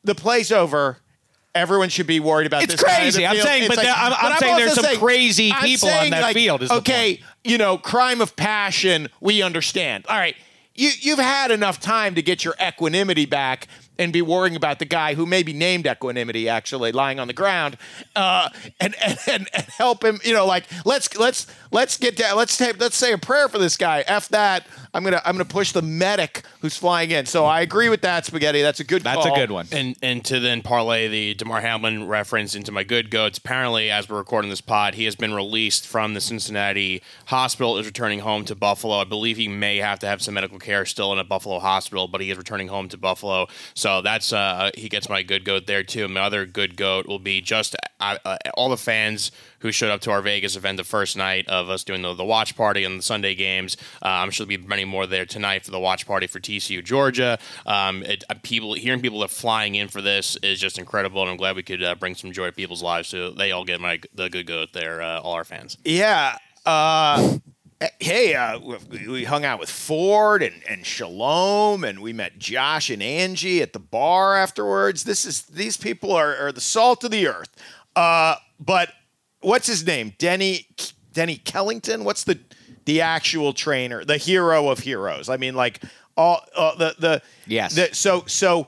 [0.04, 0.97] The play's over.
[1.54, 2.82] Everyone should be worried about It's this.
[2.84, 3.28] guy on the crazy.
[3.28, 6.22] I'm saying, It's but there- I'm- I'm saying there's some saying- crazy people on that
[6.22, 9.10] like, field okay, you know, crime of passion.
[9.20, 10.06] We understand.
[10.08, 10.36] All right,
[10.76, 13.68] you you've had enough time to get your equanimity back
[13.99, 17.34] and be worrying about the guy who may be named equanimity actually lying on the
[17.34, 17.78] ground,
[18.16, 18.47] uh,
[18.80, 19.47] and and and
[19.78, 20.22] help him.
[20.24, 22.38] You know, like let's let's let's get down.
[22.38, 24.03] Let's take let's say a prayer for this guy.
[24.07, 24.65] F that.
[24.93, 27.26] I'm gonna I'm gonna push the medic who's flying in.
[27.26, 28.61] So I agree with that, spaghetti.
[28.61, 29.03] That's a good.
[29.03, 29.67] That's a good one.
[29.72, 33.38] And and to then parlay the Damar Hamlin reference into my good goats.
[33.38, 37.78] Apparently, as we're recording this pod, he has been released from the Cincinnati hospital.
[37.78, 38.95] Is returning home to Buffalo.
[38.97, 42.07] I believe he may have to have some medical care still in a Buffalo hospital,
[42.07, 43.47] but he is returning home to Buffalo.
[43.76, 46.07] So So that's uh, he gets my good goat there too.
[46.07, 50.01] My other good goat will be just uh, uh, all the fans who showed up
[50.01, 52.99] to our Vegas event the first night of us doing the, the watch party and
[52.99, 53.78] the Sunday games.
[54.01, 56.84] Uh, I'm sure there'll be many more there tonight for the watch party for TCU
[56.84, 57.39] Georgia.
[57.66, 61.32] Um, it, uh, people hearing people are flying in for this is just incredible, and
[61.32, 63.09] I'm glad we could uh, bring some joy to people's lives.
[63.09, 65.78] So they all get my the good goat there, uh, all our fans.
[65.84, 66.38] Yeah.
[66.66, 67.38] Uh,
[67.99, 72.89] hey, uh, we, we hung out with Ford and, and Shalom, and we met Josh
[72.89, 75.03] and Angie at the bar afterwards.
[75.03, 77.49] This is these people are, are the salt of the earth.
[77.95, 78.89] Uh, but
[79.41, 80.13] what's his name?
[80.17, 80.67] Denny
[81.13, 82.03] Denny Kellington.
[82.03, 82.39] What's the
[82.85, 85.29] the actual trainer, the hero of heroes?
[85.29, 85.83] I mean, like
[86.17, 87.75] all uh, the the Yes.
[87.75, 88.67] The, so so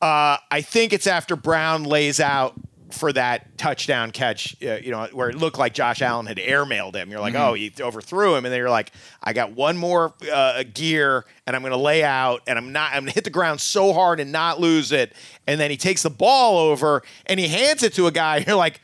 [0.00, 2.54] uh, I think it's after Brown lays out
[2.90, 6.94] for that touchdown catch, uh, you know, where it looked like Josh Allen had airmailed
[6.94, 7.10] him.
[7.10, 8.92] You're like, oh, he overthrew him, and then you're like,
[9.22, 12.92] I got one more uh, gear, and I'm going to lay out, and I'm not,
[12.92, 15.12] I'm going to hit the ground so hard and not lose it.
[15.46, 18.44] And then he takes the ball over and he hands it to a guy.
[18.46, 18.80] You're like,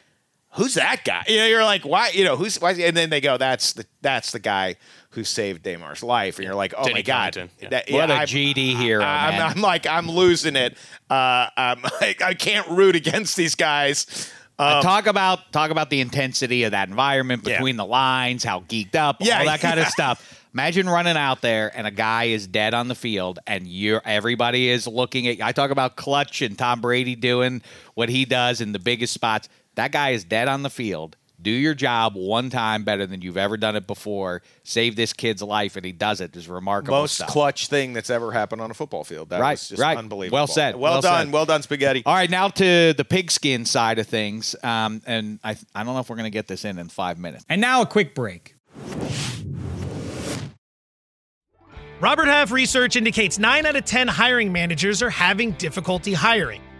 [0.54, 1.24] who's that guy?
[1.28, 2.10] You know, you're like, why?
[2.10, 2.60] You know, who's?
[2.60, 2.72] Why?
[2.72, 4.76] And then they go, that's the that's the guy
[5.10, 7.68] who saved Damar's life, and you're like, oh Denny my god, Kellington, yeah.
[7.68, 9.42] that- What a I'm- GD hero, I'm, man.
[9.42, 10.76] I'm like, I'm losing it.
[11.08, 14.32] Uh, I'm like, I can't root against these guys.
[14.58, 17.56] Um, talk about talk about the intensity of that environment Yeah.
[17.58, 19.82] between the lines, how geeked up, Yeah, all that kind yeah.
[19.86, 20.40] of stuff.
[20.52, 24.68] Imagine running out there and a guy is dead on the field, and you're everybody
[24.68, 25.40] is looking at.
[25.40, 27.62] I talk about clutch and Tom Brady doing
[27.94, 29.48] what he does in the biggest spots.
[29.76, 31.16] That guy is dead on the field.
[31.42, 34.40] Do your job one time better than you've ever done it before.
[34.62, 36.30] Save this kid's life, and he does it.
[36.34, 36.36] it.
[36.36, 37.28] Is remarkable most stuff.
[37.28, 39.28] clutch thing that's ever happened on a football field.
[39.28, 39.98] That Right, was just right.
[39.98, 40.36] unbelievable.
[40.36, 41.26] Well said, Well, well done.
[41.26, 41.32] said.
[41.34, 42.02] Well done, spaghetti.
[42.06, 44.56] All right, now to the pigskin side of things.
[44.62, 47.18] Um, and I, I don't know if we're going to get this in in five
[47.18, 47.44] minutes.
[47.48, 48.54] And now a quick break.
[52.00, 56.60] Robert Half research indicates 9 out of 10 hiring managers are having difficulty hiring.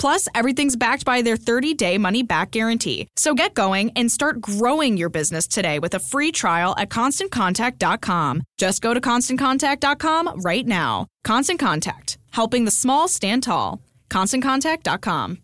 [0.00, 3.06] Plus, everything's backed by their 30 day money back guarantee.
[3.16, 8.42] So get going and start growing your business today with a free trial at constantcontact.com.
[8.56, 11.06] Just go to constantcontact.com right now.
[11.22, 13.82] Constant Contact, helping the small stand tall.
[14.08, 15.38] ConstantContact.com.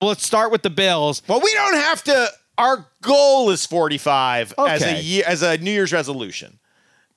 [0.00, 1.22] Well, let's start with the Bills.
[1.28, 2.28] Well, we don't have to.
[2.56, 6.57] Our goal is 45 as a year as a New Year's resolution.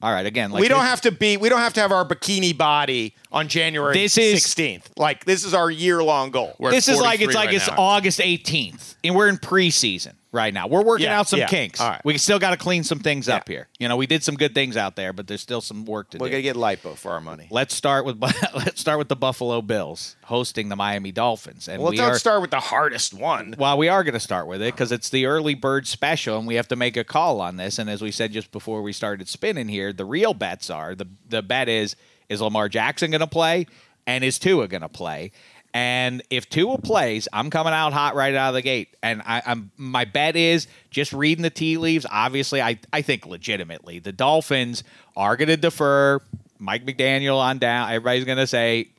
[0.01, 1.37] All right, again, like we don't this- have to be.
[1.37, 4.83] We don't have to have our bikini body on January This is- 16th.
[4.97, 6.55] Like this is our year long goal.
[6.59, 7.69] We're This is like it's 43 like right it's.
[7.79, 10.67] August 18th, and we're in preseason right now.
[10.67, 11.47] We're working Yeah, out some yeah.
[11.47, 11.79] kinks.
[11.81, 12.01] All right.
[12.05, 13.67] We still got to clean some things up here.
[13.79, 16.17] You know, we did some good things out there, but there's still some work to
[16.17, 16.21] do.
[16.23, 17.47] We're gonna get lipo for our money.
[17.49, 18.21] Let's start with
[18.55, 22.19] let's start with the Buffalo Bills hosting the Miami Dolphins, and Well, we let's are
[22.19, 23.55] start with the hardest one.
[23.57, 26.47] well, we are going to start with it because it's the early bird special, and
[26.47, 27.77] we have to make a call on this.
[27.79, 31.07] And as we said just before we started spinning here, the real bets are the
[31.27, 31.95] the bet is
[32.29, 33.67] is Lamar Jackson going to play,
[34.07, 35.31] and is Tua going to play?
[35.73, 38.95] And if Tua plays, I'm coming out hot right out of the gate.
[39.01, 42.05] And I, I'm my bet is just reading the tea leaves.
[42.09, 44.83] Obviously, I I think legitimately the Dolphins
[45.15, 46.19] are going to defer.
[46.59, 47.89] Mike McDaniel on down.
[47.89, 48.89] Everybody's going to say,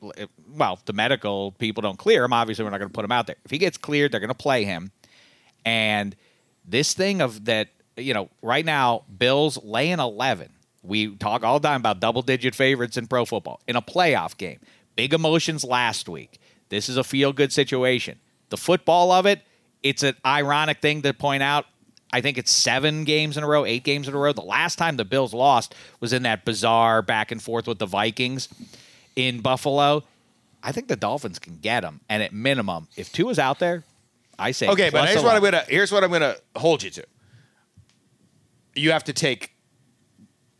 [0.49, 2.33] well, the medical people don't clear him.
[2.33, 3.37] Obviously, we're not going to put him out there.
[3.45, 4.91] If he gets cleared, they're going to play him.
[5.63, 6.13] And
[6.65, 10.49] this thing of that, you know, right now, Bills laying 11.
[10.81, 14.35] We talk all the time about double digit favorites in pro football in a playoff
[14.35, 14.59] game.
[14.97, 16.41] Big emotions last week.
[16.69, 18.19] This is a feel good situation.
[18.49, 19.41] The football of it,
[19.81, 21.65] it's an ironic thing to point out.
[22.11, 24.33] I think it's seven games in a row, eight games in a row.
[24.33, 27.87] The last time the Bills lost was in that bizarre back and forth with the
[27.87, 28.49] Vikings
[29.15, 30.03] in Buffalo.
[30.61, 33.83] I think the Dolphins can get them, and at minimum, if Tua is out there,
[34.39, 37.03] I say Okay, but here's what I'm gonna here's what I'm gonna hold you to.
[38.75, 39.55] You have to take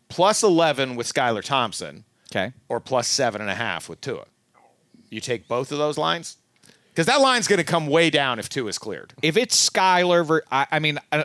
[0.10, 2.51] plus eleven with Skylar Thompson Okay.
[2.68, 4.26] or plus seven and a half with Tua.
[5.14, 6.38] You take both of those lines
[6.94, 9.14] because that line's going to come way down if Tua is cleared.
[9.22, 11.24] If it's Skylar, ver- I, I mean, uh,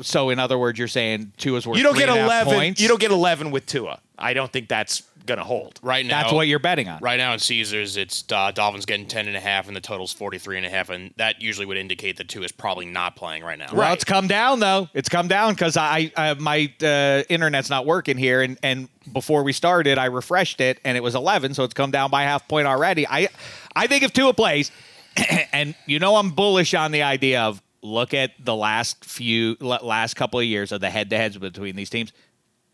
[0.00, 2.42] so in other words, you're saying Tua's worth You don't three get and a half
[2.46, 2.54] eleven.
[2.54, 2.80] points.
[2.80, 4.00] You don't get eleven with Tua.
[4.18, 5.80] I don't think that's going to hold.
[5.82, 6.98] Right now, That's what you're betting on.
[7.00, 10.12] Right now in Caesars, it's uh, Dolphins getting 10 and a half, and the total's
[10.12, 13.42] 43 and a half, and that usually would indicate that Tua is probably not playing
[13.42, 13.68] right now.
[13.72, 14.88] Well, it's come down though.
[14.92, 19.42] It's come down because I, I my uh, internet's not working here, and and before
[19.44, 22.46] we started, I refreshed it, and it was 11, so it's come down by half
[22.46, 23.06] point already.
[23.08, 23.28] I
[23.74, 24.70] I think if Tua plays,
[25.52, 30.14] and you know I'm bullish on the idea of look at the last few last
[30.14, 32.12] couple of years of the head to heads between these teams.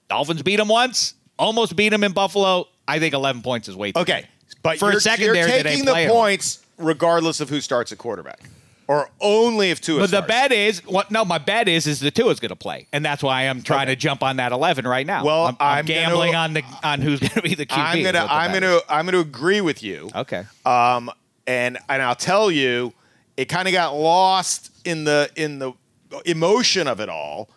[0.08, 2.66] Dolphins beat them once, almost beat them in Buffalo.
[2.88, 4.08] I think 11 points is way too much.
[4.10, 4.26] Okay,
[4.62, 7.98] but For a you're, second you're there, taking the points regardless of who starts at
[7.98, 8.40] quarterback,
[8.88, 10.00] or only if Tua.
[10.00, 10.26] But the starts.
[10.28, 11.10] bet is what?
[11.12, 13.62] No, my bet is is the Tua is going to play, and that's why I'm
[13.62, 15.24] trying to jump on that 11 right now.
[15.24, 17.76] Well, I'm, I'm I'm gonna- gambling on the on who's going to be the QB.
[17.78, 18.78] I'm gonna I'm gonna.
[18.88, 20.10] I'm gonna agree with you.
[20.14, 20.44] Okay.
[20.66, 21.10] Um,
[21.50, 22.92] and and I'll tell you,
[23.36, 25.72] it kind of got lost in the in the
[26.24, 27.50] emotion of it all.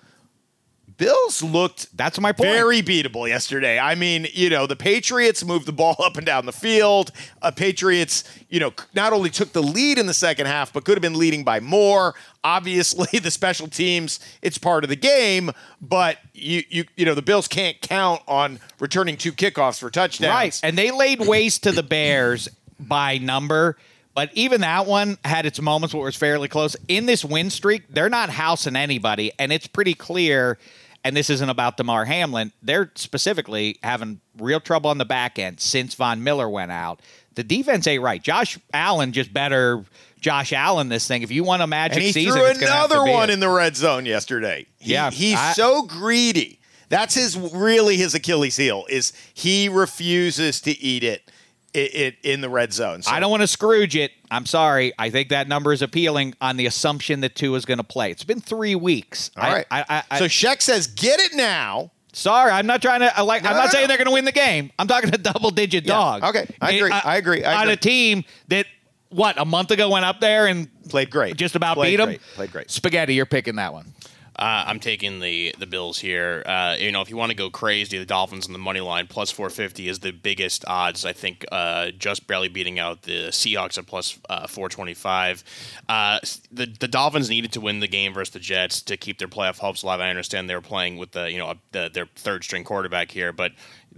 [0.98, 2.50] Bills looked That's my point.
[2.50, 3.80] very beatable yesterday.
[3.80, 7.12] I mean, you know, the Patriots moved the ball up and down the field.
[7.42, 10.96] Uh, Patriots, you know, not only took the lead in the second half, but could
[10.96, 12.16] have been leading by more.
[12.44, 17.22] Obviously, the special teams, it's part of the game, but you you you know, the
[17.22, 20.34] Bills can't count on returning two kickoffs for touchdowns.
[20.34, 22.50] Right, and they laid waste to the Bears
[22.84, 23.78] by number.
[24.16, 26.76] But even that one had its moments where it was fairly close.
[26.88, 30.60] In this win streak, they're not housing anybody, and it's pretty clear.
[31.06, 32.54] And this isn't about Damar Hamlin.
[32.62, 37.02] They're specifically having real trouble on the back end since Von Miller went out.
[37.36, 38.22] The defense ain't right.
[38.22, 39.84] Josh Allen just better
[40.22, 41.22] Josh Allen this thing.
[41.24, 43.34] If you want a magic And he season, threw it's have to another one it.
[43.34, 44.66] in the red zone yesterday.
[44.80, 46.60] He- Yeah, he's I- so greedy.
[46.88, 51.30] That's his really his Achilles heel is he refuses to eat it,
[51.74, 53.02] it, it in the red zone.
[53.02, 54.12] So I don't want to Scrooge it.
[54.32, 54.94] I'm sorry.
[54.98, 58.12] I think that number is appealing on the assumption that Tua is going to play.
[58.12, 59.32] It's been three weeks.
[59.38, 59.66] All right.
[59.70, 63.18] I, I, I, so Sheck says, "Get it now." Sorry, I'm not trying to.
[63.18, 63.44] I like.
[63.44, 63.88] No, I'm no, not saying no.
[63.88, 64.72] they're going to win the game.
[64.78, 66.24] I'm talking a double-digit Yeah, dog.
[66.24, 66.48] okay.
[66.62, 66.92] I agree.
[66.92, 67.44] uh, I agree.
[67.44, 67.74] I on agree.
[67.74, 68.68] a team that
[69.10, 71.38] what a month ago went up there and Played great.
[71.38, 72.18] just about Played beat them.
[72.36, 72.70] Played great.
[72.72, 73.94] Spaghetti, you're picking that one.
[74.36, 76.44] Uh, I'm taking the the Bills here.
[76.46, 79.08] Uh, you know, if you want to go crazy, the Dolphins on the money line
[79.08, 81.06] plus 450 is the biggest odds.
[81.06, 85.44] I think uh, just barely beating out the Seahawks at plus uh, 425.
[85.88, 86.20] Uh,
[86.52, 89.60] the the Dolphins needed to win the game versus the Jets to keep their playoff
[89.60, 90.00] hopes alive.
[90.00, 93.32] I understand they were playing with the you know the, their third string quarterback here,
[93.32, 93.52] but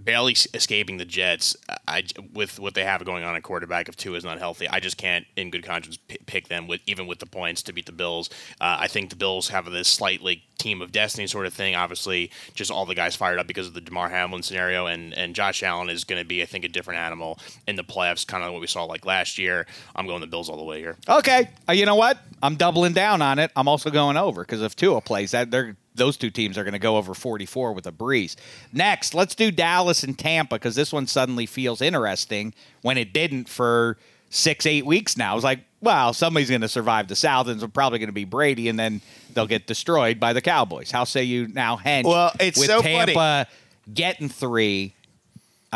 [0.06, 1.56] barely escaping the Jets.
[1.86, 4.80] I with what they have going on at quarterback if Tua is not healthy, I
[4.80, 7.86] just can't in good conscience p- pick them with even with the points to beat
[7.86, 8.30] the Bills.
[8.60, 11.74] Uh, I think the Bills have this slightly team of destiny sort of thing.
[11.74, 15.34] Obviously, just all the guys fired up because of the Damar Hamlin scenario, and and
[15.34, 18.44] Josh Allen is going to be I think a different animal in the playoffs, kind
[18.44, 19.66] of what we saw like last year.
[19.94, 20.96] I'm going the Bills all the way here.
[21.08, 22.18] Okay, uh, you know what?
[22.42, 23.50] I'm doubling down on it.
[23.56, 26.72] I'm also going over because if Tua plays, that they're those two teams are going
[26.72, 28.36] to go over 44 with a breeze.
[28.72, 33.48] Next, let's do Dallas and Tampa because this one suddenly feels interesting when it didn't
[33.48, 33.96] for
[34.30, 35.34] six, eight weeks now.
[35.34, 38.24] It's like, well, somebody's going to survive the South, and it's probably going to be
[38.24, 39.00] Brady, and then
[39.34, 40.90] they'll get destroyed by the Cowboys.
[40.90, 42.04] How say you now, Hench?
[42.04, 43.94] Well, it's with so Tampa funny.
[43.94, 44.94] getting three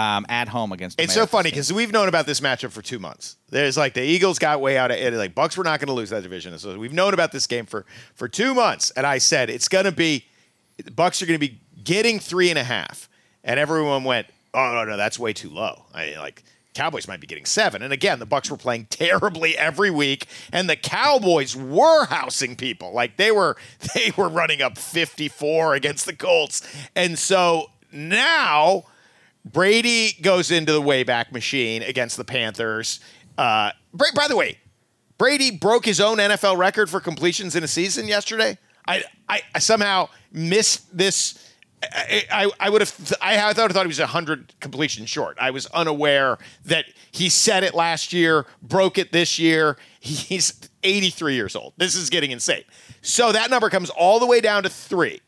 [0.01, 0.99] um, at home against.
[0.99, 3.37] It's so funny because we've known about this matchup for two months.
[3.51, 5.13] There's like the Eagles got way out of it.
[5.13, 6.59] Like Bucks were not going to lose that division.
[6.59, 7.85] So we've known about this game for
[8.15, 8.91] for two months.
[8.93, 10.25] And I said it's going to be
[10.83, 13.09] the Bucks are going to be getting three and a half.
[13.45, 16.43] And everyone went, "Oh no, no, that's way too low." I like
[16.75, 17.83] Cowboys might be getting seven.
[17.83, 22.93] And again, the Bucks were playing terribly every week, and the Cowboys were housing people.
[22.93, 23.57] Like they were
[23.95, 26.63] they were running up 54 against the Colts.
[26.97, 28.85] And so now
[29.45, 33.01] Brady goes into the Wayback Machine against the Panthers.
[33.39, 34.59] Uh, by the way,
[35.19, 38.59] Brady broke his own NFL record for completions in a season yesterday.
[38.87, 41.53] I, I, I somehow missed this.
[41.83, 43.15] I, I, I would have.
[43.21, 45.37] I had thought, thought he was hundred completions short.
[45.41, 49.77] I was unaware that he set it last year, broke it this year.
[50.01, 51.75] He's 83 years old.
[51.77, 52.65] This is getting insane.
[53.03, 55.21] So that number comes all the way down to three.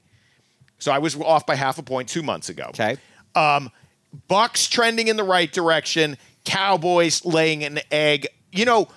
[0.78, 2.66] So I was off by half a point two months ago.
[2.68, 2.96] Okay.
[3.34, 3.70] Um,
[4.28, 6.16] Bucks trending in the right direction.
[6.44, 8.26] Cowboys laying an egg.
[8.50, 8.88] You know,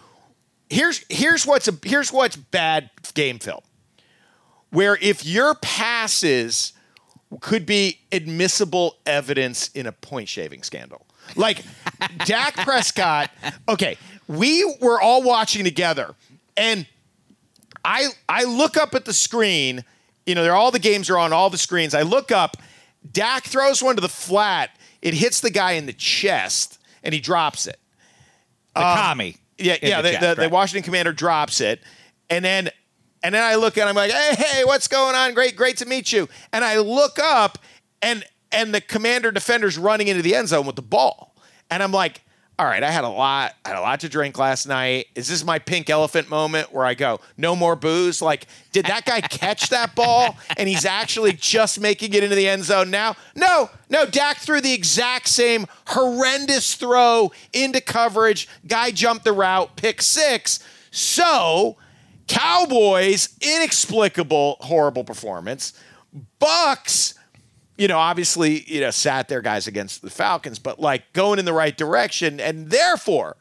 [0.69, 3.61] here's here's what's a here's what's bad game film.
[4.71, 6.73] where if your passes
[7.39, 11.05] could be admissible evidence in a point shaving scandal.
[11.35, 11.63] Like
[12.25, 13.31] Dak Prescott,
[13.67, 13.97] okay,
[14.27, 16.15] we were all watching together
[16.57, 16.85] and
[17.83, 19.83] I I look up at the screen,
[20.25, 21.93] you know, all the games are on all the screens.
[21.93, 22.57] I look up,
[23.11, 24.74] Dak throws one to the flat,
[25.05, 27.79] it hits the guy in the chest and he drops it.
[28.73, 29.37] The um, commie.
[29.59, 30.01] Yeah, yeah.
[30.01, 30.49] The, chest, the, the.
[30.49, 31.79] Washington commander drops it,
[32.27, 32.71] and then
[33.23, 35.35] and then I look and I'm like, hey, hey, what's going on?
[35.35, 36.27] Great, great to meet you.
[36.51, 37.59] And I look up,
[38.01, 41.35] and and the commander defender's running into the end zone with the ball,
[41.69, 42.21] and I'm like.
[42.57, 43.53] All right, I had a lot.
[43.65, 45.07] I had a lot to drink last night.
[45.13, 48.21] Is this my pink elephant moment where I go, no more booze?
[48.21, 52.47] Like, did that guy catch that ball and he's actually just making it into the
[52.47, 53.17] end zone now?
[53.35, 54.05] No, no.
[54.05, 58.47] Dak threw the exact same horrendous throw into coverage.
[58.65, 60.59] Guy jumped the route, pick six.
[60.91, 61.75] So,
[62.27, 65.73] Cowboys, inexplicable, horrible performance.
[66.39, 67.15] Bucks,
[67.77, 71.45] you know, obviously, you know, sat their guys against the Falcons, but like going in
[71.45, 73.37] the right direction, and therefore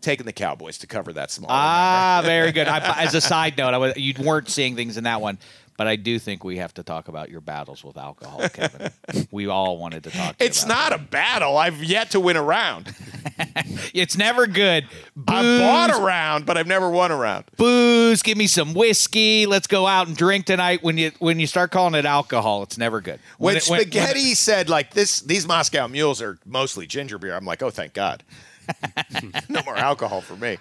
[0.00, 1.50] taking the Cowboys to cover that small.
[1.50, 2.68] Ah, very good.
[2.68, 5.38] I, as a side note, I was, you weren't seeing things in that one,
[5.76, 8.90] but I do think we have to talk about your battles with alcohol, Kevin.
[9.30, 10.38] we all wanted to talk.
[10.38, 11.56] To it's not a battle.
[11.56, 12.94] I've yet to win a round.
[13.94, 14.84] It's never good.
[15.28, 17.44] I Booze, bought a round, but I've never won a round.
[17.56, 18.22] booze.
[18.22, 19.44] Give me some whiskey.
[19.46, 20.82] Let's go out and drink tonight.
[20.82, 23.20] When you when you start calling it alcohol, it's never good.
[23.38, 27.34] When, it- when- Spaghetti said like this, these Moscow mules are mostly ginger beer.
[27.36, 28.22] I'm like, oh, thank God.
[29.48, 30.58] No more alcohol for me.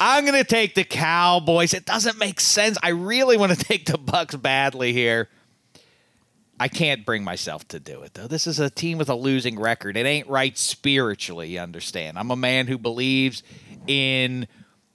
[0.00, 1.74] I'm gonna take the Cowboys.
[1.74, 2.78] It doesn't make sense.
[2.82, 5.28] I really want to take the Bucks badly here.
[6.60, 8.26] I can't bring myself to do it though.
[8.26, 9.96] This is a team with a losing record.
[9.96, 12.18] It ain't right spiritually, you understand.
[12.18, 13.42] I'm a man who believes
[13.86, 14.46] in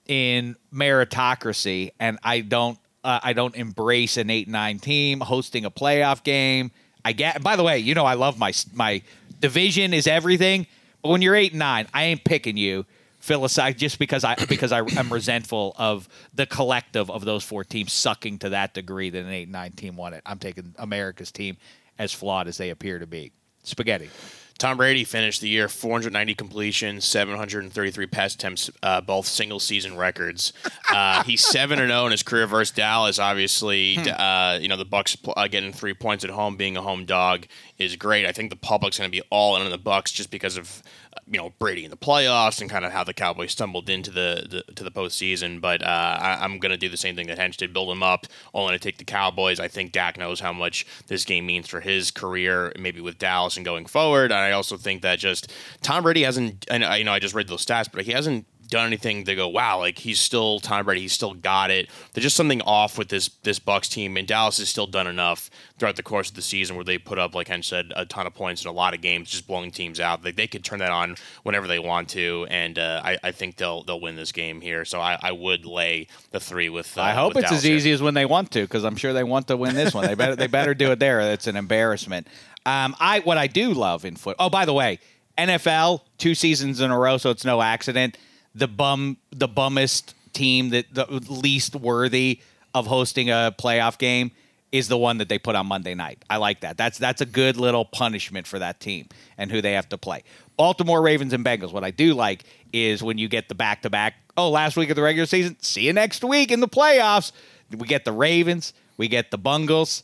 [0.05, 6.23] in meritocracy and I don't uh, I don't embrace an 8-9 team hosting a playoff
[6.23, 6.71] game.
[7.03, 9.01] I get by the way, you know I love my my
[9.39, 10.67] division is everything,
[11.05, 12.83] but when you're 8 and 9, I ain't picking you
[13.19, 17.93] philosophic just because I because I am resentful of the collective of those four teams
[17.93, 20.23] sucking to that degree that an eight and nine team won it.
[20.25, 21.57] I'm taking America's team
[21.99, 23.31] as flawed as they appear to be.
[23.61, 24.09] Spaghetti.
[24.57, 30.53] Tom Brady finished the year 490 completions, 733 pass attempts, uh, both single season records.
[30.89, 33.19] Uh, he's seven and zero in his career versus Dallas.
[33.19, 37.03] Obviously, uh, you know the Bucks uh, getting three points at home, being a home
[37.05, 37.47] dog
[37.77, 38.25] is great.
[38.25, 40.81] I think the public's going to be all in on the Bucks just because of
[41.27, 44.63] you know Brady in the playoffs and kind of how the Cowboys stumbled into the,
[44.67, 45.59] the to the postseason.
[45.59, 48.03] But uh, I, I'm going to do the same thing that Hench did, build him
[48.03, 48.27] up.
[48.53, 49.59] Only to take the Cowboys.
[49.59, 53.57] I think Dak knows how much this game means for his career, maybe with Dallas
[53.57, 54.31] and going forward.
[54.31, 55.51] And I also think that just
[55.81, 56.65] Tom Brady hasn't.
[56.69, 59.35] And I, you know, I just read those stats, but he hasn't done anything to
[59.35, 62.97] go wow like he's still Tom Brady he's still got it there's just something off
[62.97, 66.35] with this this Bucks team and Dallas has still done enough throughout the course of
[66.35, 68.73] the season where they put up like I said a ton of points in a
[68.73, 71.79] lot of games just blowing teams out like they could turn that on whenever they
[71.79, 75.17] want to and uh, I, I think they'll they'll win this game here so I,
[75.21, 77.75] I would lay the three with uh, I hope with it's Dallas as here.
[77.75, 80.05] easy as when they want to, because I'm sure they want to win this one.
[80.07, 81.21] They better they better do it there.
[81.33, 82.27] It's an embarrassment.
[82.65, 84.35] Um, I what I do love in foot.
[84.39, 84.99] Oh, by the way,
[85.37, 88.17] NFL two seasons in a row, so it's no accident.
[88.55, 92.39] The bum, the bummest team that the least worthy
[92.73, 94.31] of hosting a playoff game
[94.71, 96.23] is the one that they put on Monday night.
[96.29, 96.77] I like that.
[96.77, 100.23] That's that's a good little punishment for that team and who they have to play.
[100.57, 101.71] Baltimore Ravens and Bengals.
[101.71, 102.43] What I do like
[102.73, 104.15] is when you get the back to back.
[104.37, 105.55] Oh, last week of the regular season.
[105.61, 107.31] See you next week in the playoffs.
[107.71, 108.73] We get the Ravens.
[108.97, 110.03] We get the Bungles.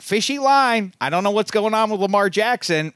[0.00, 0.92] Fishy line.
[1.00, 2.92] I don't know what's going on with Lamar Jackson.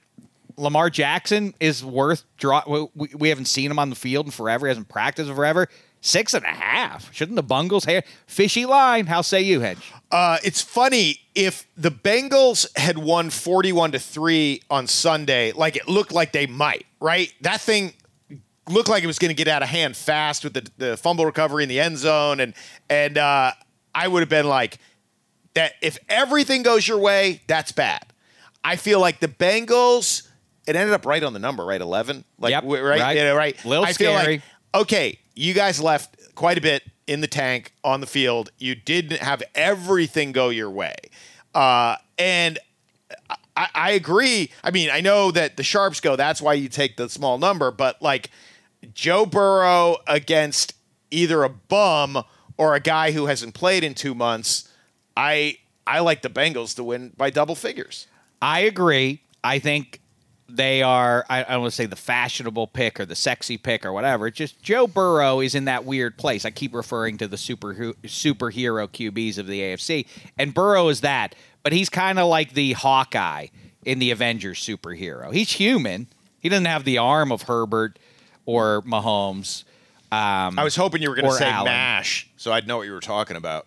[0.56, 2.62] Lamar Jackson is worth draw.
[2.94, 4.66] We, we haven't seen him on the field in forever.
[4.66, 5.68] He hasn't practiced forever.
[6.00, 7.12] Six and a half.
[7.14, 9.06] Shouldn't the Bungles have fishy line?
[9.06, 9.78] How say you, Hedge?
[10.10, 15.88] Uh, it's funny if the Bengals had won 41 to 3 on Sunday, like it
[15.88, 17.32] looked like they might, right?
[17.42, 17.94] That thing
[18.68, 21.24] looked like it was going to get out of hand fast with the, the fumble
[21.24, 22.40] recovery in the end zone.
[22.40, 22.54] And,
[22.90, 23.52] and uh,
[23.94, 24.78] I would have been like,
[25.54, 28.06] that if everything goes your way, that's bad.
[28.64, 30.28] I feel like the Bengals,
[30.66, 31.80] it ended up right on the number, right?
[31.80, 32.24] 11?
[32.38, 32.82] Like, Yep, right?
[32.82, 33.16] right.
[33.16, 33.62] Yeah, right.
[33.64, 34.34] Little I feel scary.
[34.34, 34.42] like,
[34.82, 38.50] okay, you guys left quite a bit in the tank on the field.
[38.58, 40.94] You didn't have everything go your way.
[41.54, 42.58] Uh, and
[43.56, 44.50] I, I agree.
[44.64, 47.70] I mean, I know that the sharps go, that's why you take the small number,
[47.70, 48.30] but like
[48.94, 50.74] Joe Burrow against
[51.10, 52.22] either a bum
[52.56, 54.68] or a guy who hasn't played in two months,
[55.16, 58.06] I I like the Bengals to win by double figures.
[58.40, 59.20] I agree.
[59.44, 60.00] I think
[60.54, 63.84] they are I, I don't want to say the fashionable pick or the sexy pick
[63.86, 64.26] or whatever.
[64.26, 66.44] It's just Joe Burrow is in that weird place.
[66.44, 70.06] I keep referring to the super superhero QBs of the AFC,
[70.38, 73.46] and Burrow is that, but he's kind of like the Hawkeye
[73.84, 75.32] in the Avengers superhero.
[75.32, 76.06] He's human.
[76.38, 77.98] He doesn't have the arm of Herbert
[78.46, 79.64] or Mahomes.
[80.10, 81.72] Um, I was hoping you were going to say Allen.
[81.72, 83.66] M*A*S*H, so I'd know what you were talking about.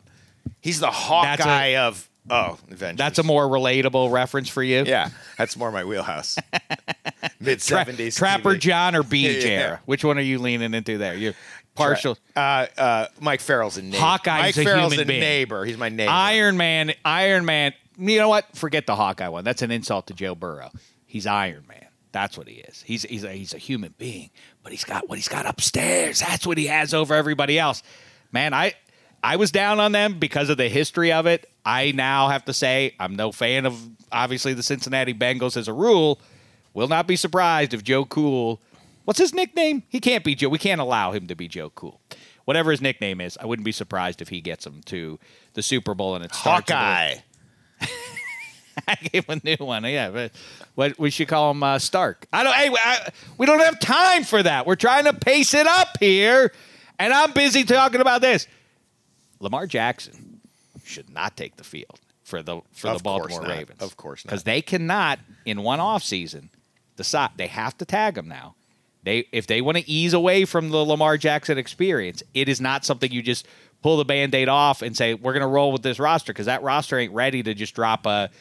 [0.62, 2.98] He's the Hawkeye a- of oh, Avengers.
[2.98, 4.84] That's a more relatable reference for you.
[4.86, 5.10] yeah.
[5.38, 6.38] That's more my wheelhouse.
[7.40, 8.16] Mid Tra- seventies.
[8.16, 9.52] Trapper John or Beach Yeah.
[9.52, 9.82] era?
[9.86, 11.16] Which one are you leaning into there?
[11.16, 11.34] You're
[11.76, 12.18] partial.
[12.36, 13.98] Uh, uh, Mike Farrell's a neighbor.
[13.98, 15.20] Hawkeye's Mike a Farrell's human a being.
[15.20, 15.66] neighbor.
[15.66, 16.12] He's my neighbor.
[16.12, 17.74] Iron Man, Iron Man.
[17.98, 18.56] You know what?
[18.56, 19.44] Forget the Hawkeye one.
[19.44, 20.72] That's an insult to Joe Burrow.
[21.06, 21.86] He's Iron Man.
[22.12, 22.82] That's what he is.
[22.86, 24.30] He's he's a, he's a human being,
[24.64, 26.20] but he's got what he's got upstairs.
[26.20, 27.84] That's what he has over everybody else.
[28.32, 28.74] Man, I
[29.26, 31.50] I was down on them because of the history of it.
[31.66, 33.76] I now have to say I'm no fan of
[34.12, 36.22] obviously the Cincinnati Bengals as a rule.
[36.76, 38.62] Will not be surprised if Joe Cool.
[39.06, 39.82] What's his nickname?
[39.90, 40.50] He can't be Joe.
[40.50, 42.00] We can't allow him to be Joe Cool.
[42.44, 45.18] Whatever his nickname is, I wouldn't be surprised if he gets him to
[45.56, 46.70] the Super Bowl and it starts.
[46.70, 47.16] with Hawkeye.
[48.88, 49.86] I gave him a new one.
[49.86, 50.34] Yeah, but
[50.76, 52.28] what we should call him uh, Stark.
[52.32, 52.54] I don't.
[52.54, 53.10] Hey, I,
[53.40, 54.68] we don't have time for that.
[54.68, 56.52] We're trying to pace it up here,
[57.00, 58.46] and I'm busy talking about this.
[59.46, 60.42] Lamar Jackson
[60.84, 63.50] should not take the field for the for Of the Baltimore not.
[63.50, 63.82] Ravens.
[63.82, 64.32] Of course not.
[64.32, 66.50] because they cannot in one off season
[66.98, 68.56] decide they have to tag him now.
[69.04, 72.84] They if they want to ease away from the Lamar Jackson experience, it is not
[72.84, 73.46] something you just
[73.84, 76.64] pull the band-aid off and say we're going to roll with this roster because that
[76.64, 78.32] roster ain't ready to just drop a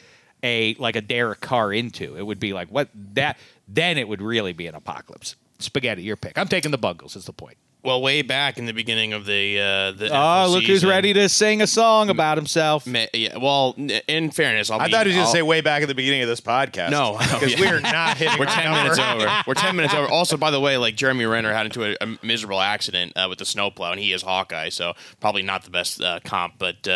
[0.43, 2.17] a like a Derek Carr into.
[2.17, 3.37] It would be like what that
[3.67, 5.35] then it would really be an apocalypse.
[5.59, 6.37] Spaghetti, your pick.
[6.37, 7.15] I'm taking the Bungles.
[7.15, 7.57] Is the point.
[7.85, 10.89] Well, way back in the beginning of the uh, the Oh, NFL look who's season-
[10.89, 12.87] ready to sing a song about himself.
[12.87, 15.37] Ma- yeah, well, n- in fairness, I'll I be, thought he was going I'll- to
[15.37, 16.89] say way back at the beginning of this podcast.
[16.89, 17.59] No, because yeah.
[17.61, 18.39] we are not hitting.
[18.39, 18.81] We're our ten number.
[18.83, 19.43] minutes over.
[19.47, 20.07] We're ten minutes over.
[20.07, 23.37] Also, by the way, like Jeremy Renner had into a, a miserable accident uh, with
[23.39, 26.55] the snowplow, and he is Hawkeye, so probably not the best uh, comp.
[26.57, 26.87] But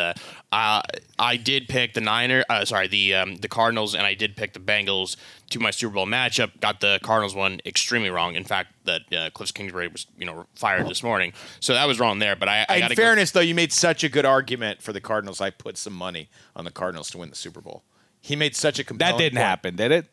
[0.52, 0.82] uh,
[1.20, 2.44] I did pick the Niner.
[2.50, 5.16] Uh, sorry, the um, the Cardinals, and I did pick the Bengals
[5.52, 6.60] to my Super Bowl matchup.
[6.60, 8.36] Got the Cardinals one extremely wrong.
[8.36, 12.00] In fact, that uh, Kliff Kingsbury was you know fired this morning, so that was
[12.00, 12.36] wrong there.
[12.36, 14.92] But I, I In got to fairness, though, you made such a good argument for
[14.92, 15.40] the Cardinals.
[15.40, 17.84] I put some money on the Cardinals to win the Super Bowl.
[18.22, 19.46] He made such a compelling That didn't point.
[19.46, 20.08] happen, did it?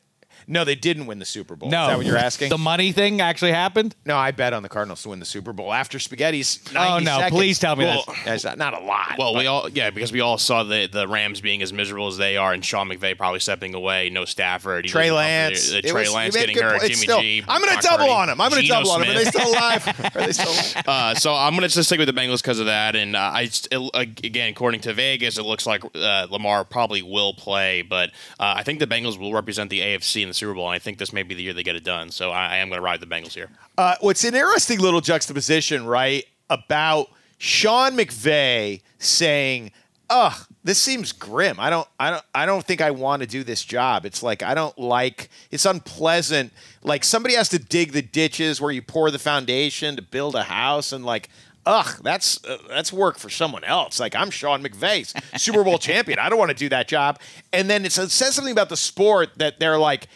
[0.48, 1.70] No, they didn't win the Super Bowl.
[1.70, 1.82] No.
[1.82, 2.50] Is that what you're asking?
[2.50, 3.94] The money thing actually happened.
[4.04, 6.60] no, I bet on the Cardinals to win the Super Bowl after Spaghetti's.
[6.72, 7.38] 90 Oh, no, seconds.
[7.38, 9.16] please tell me well, that's- that's not, not a lot.
[9.18, 12.06] Well, but- we all yeah because we all saw the the Rams being as miserable
[12.08, 14.08] as they are, and Sean McVay probably stepping away.
[14.10, 15.70] No Stafford, he Trey doesn't come for Lance.
[15.70, 16.70] the, It the Trey was- Lance you made getting good hurt.
[16.80, 16.82] point.
[16.82, 17.44] Jimmy It's still- G.
[17.48, 18.40] I'm going to double Purdy, on him.
[18.40, 19.10] I'm going to Geno double on him.
[19.10, 20.10] Are they still alive?
[20.14, 20.82] Are they still alive?
[20.86, 22.94] Uh, so I'm going to just stick with the Bengals because of that.
[22.96, 27.02] And uh, I st- it- again, according to Vegas, it looks like uh, Lamar probably
[27.02, 30.54] will play, but uh, I think the Bengals will represent the AFC in the Super
[30.54, 30.66] Bowl.
[30.66, 32.10] And I think this may be the year they get it done.
[32.10, 33.48] So I, I am going to ride the Bengals here.
[33.76, 37.08] Uh, what's an interesting little juxtaposition, right, about
[37.38, 39.72] Sean McVay saying,
[40.08, 40.34] "Ugh,
[40.64, 41.60] this seems grim.
[41.60, 44.06] I don't, I don't, I don't think I want to do this job.
[44.06, 45.28] It's like I don't like.
[45.50, 46.52] It's unpleasant.
[46.82, 50.44] Like somebody has to dig the ditches where you pour the foundation to build a
[50.44, 51.28] house, and like."
[51.68, 53.98] Ugh, that's uh, that's work for someone else.
[53.98, 56.20] Like I'm Sean McVay, Super Bowl champion.
[56.20, 57.18] I don't want to do that job.
[57.52, 60.06] And then it says something about the sport that they're like,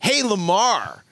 [0.00, 1.04] "Hey, Lamar,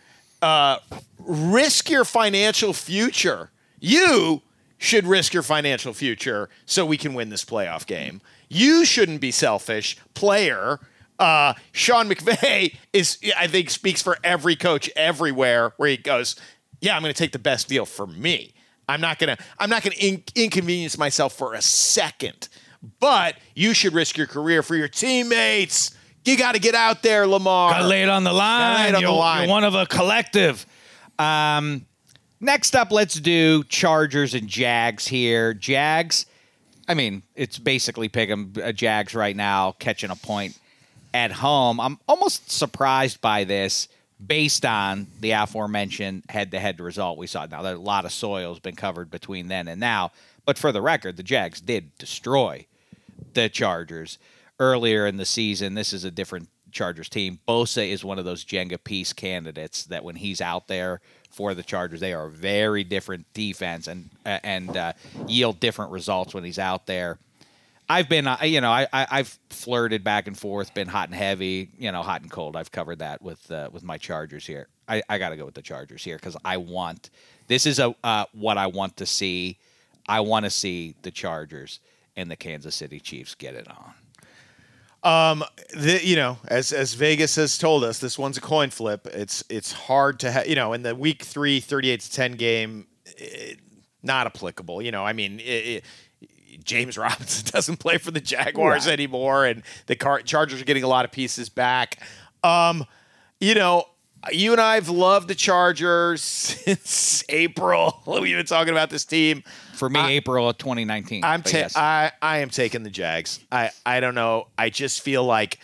[0.43, 0.78] uh,
[1.18, 3.51] risk your financial future.
[3.80, 4.43] You
[4.78, 8.20] should risk your financial future so we can win this playoff game.
[8.49, 10.80] You shouldn't be selfish, player.
[11.18, 16.36] Uh, Sean McVay is, I think, speaks for every coach everywhere where he goes,
[16.80, 18.55] "Yeah, I'm going to take the best deal for me.
[18.89, 22.49] I'm not going to, I'm not going to in- inconvenience myself for a second.
[23.01, 25.97] But you should risk your career for your teammates.
[26.29, 27.70] You got to get out there, Lamar.
[27.70, 28.91] Got to lay it on the line.
[28.91, 29.45] it on you're, line.
[29.45, 30.66] you're one of a collective.
[31.18, 31.87] Um,
[32.39, 35.55] next up, let's do Chargers and Jags here.
[35.55, 36.26] Jags,
[36.87, 40.59] I mean, it's basically pick 'em uh, Jags right now, catching a point
[41.14, 41.81] at home.
[41.81, 43.89] I'm almost surprised by this
[44.24, 47.47] based on the aforementioned head-to-head result we saw.
[47.47, 50.12] Now, a lot of soil has been covered between then and now,
[50.45, 52.66] but for the record, the Jags did destroy
[53.33, 54.18] the Chargers
[54.59, 55.75] earlier in the season.
[55.75, 57.39] This is a different Chargers team.
[57.49, 61.01] Bosa is one of those Jenga piece candidates that when he's out there
[61.31, 64.93] for the Chargers, they are a very different defense and uh, and uh,
[65.27, 67.19] yield different results when he's out there.
[67.91, 71.15] I've been, uh, you know, I, I I've flirted back and forth, been hot and
[71.15, 72.55] heavy, you know, hot and cold.
[72.55, 74.69] I've covered that with uh, with my Chargers here.
[74.87, 77.11] I, I got to go with the Chargers here because I want
[77.47, 79.59] this is a uh, what I want to see.
[80.07, 81.81] I want to see the Chargers
[82.17, 83.93] and the Kansas City Chiefs get it on.
[85.03, 85.45] Um,
[85.75, 89.07] the, you know, as as Vegas has told us, this one's a coin flip.
[89.13, 92.87] It's it's hard to have, you know in the week three 38 to 10 game,
[93.17, 93.59] it,
[94.03, 94.83] not applicable.
[94.83, 95.85] You know, I mean, it,
[96.23, 98.93] it, James Robinson doesn't play for the Jaguars Right.
[98.93, 102.01] anymore, and the Car- Chargers are getting a lot of pieces back.
[102.43, 102.85] Um,
[103.41, 103.85] you know,
[104.33, 108.03] you and I have loved the Chargers since April.
[108.07, 109.43] We've been talking about this team.
[109.74, 111.24] For me, April of 2019.
[111.24, 111.76] I'm ta- yes.
[111.76, 113.41] I I am taking the Jags.
[113.53, 114.49] I I don't know.
[114.59, 115.59] I just feel like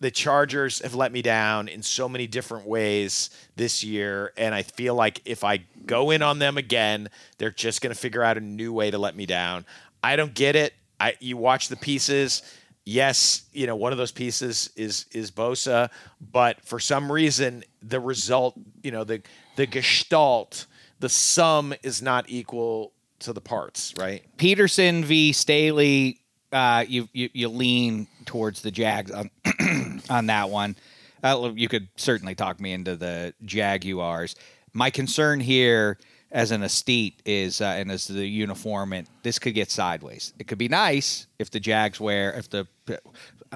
[0.00, 4.62] the Chargers have let me down in so many different ways this year, and I
[4.62, 7.08] feel like if I go in on them again,
[7.38, 9.66] they're just going to figure out a new way to let me down.
[10.02, 10.74] I don't get it.
[11.00, 12.42] I you watch the pieces.
[12.84, 15.90] Yes, you know one of those pieces is is Bosa,
[16.20, 19.22] but for some reason the result, you know the
[19.56, 20.66] the gestalt,
[21.00, 24.24] the sum is not equal to the parts, right?
[24.36, 25.32] Pederson v.
[25.32, 26.20] Staley,
[26.52, 29.30] uh, you, you you lean towards the Jags on
[30.10, 30.76] on that one.
[31.22, 34.36] Uh, you could certainly talk me into the Jaguars.
[34.72, 35.98] My concern here,
[36.30, 40.32] as an estate, is uh, and as the uniform, and this could get sideways.
[40.38, 42.66] It could be nice if the Jags wear if the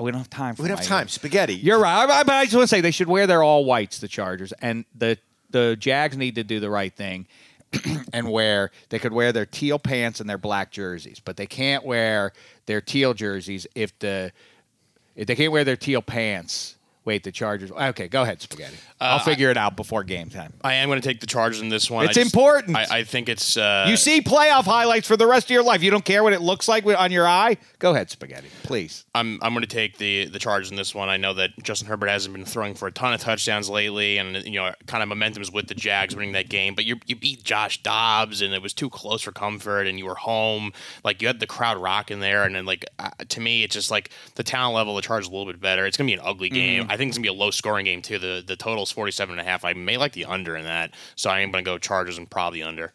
[0.00, 0.54] we don't have time.
[0.54, 1.08] For We don't my- have time.
[1.08, 1.54] Spaghetti.
[1.54, 3.98] You're right, I- but I just want to say they should wear their all whites.
[3.98, 5.18] The Chargers and the
[5.50, 7.26] the Jags need to do the right thing
[8.12, 11.84] and wear they could wear their teal pants and their black jerseys, but they can't
[11.84, 12.32] wear
[12.66, 14.32] their teal jerseys if the
[15.14, 16.76] if they can't wear their teal pants.
[17.04, 17.72] Wait, the Chargers.
[17.72, 18.76] Okay, go ahead, spaghetti.
[19.00, 20.52] I'll figure it out before game time.
[20.62, 22.04] I am going to take the Chargers in this one.
[22.04, 22.76] It's I just- important.
[22.76, 23.56] I, I think it's.
[23.56, 25.82] Uh, you see playoff highlights for the rest of your life.
[25.82, 27.56] You don't care what it looks like on your eye.
[27.80, 29.04] Go ahead, spaghetti, please.
[29.16, 31.08] I'm I'm going to take the the Chargers in this one.
[31.08, 34.36] I know that Justin Herbert hasn't been throwing for a ton of touchdowns lately, and
[34.44, 36.76] you know, kind of momentum is with the Jags winning that game.
[36.76, 40.06] But you you beat Josh Dobbs, and it was too close for comfort, and you
[40.06, 40.72] were home.
[41.02, 43.90] Like you had the crowd rocking there, and then like uh, to me, it's just
[43.90, 44.96] like the talent level.
[44.96, 45.84] of The Chargers a little bit better.
[45.86, 46.86] It's going to be an ugly game.
[46.92, 48.18] I think it's to be a low scoring game too.
[48.18, 49.64] The the total's 47 and a half.
[49.64, 52.62] I may like the under in that, so I am to go Chargers and probably
[52.62, 52.92] under.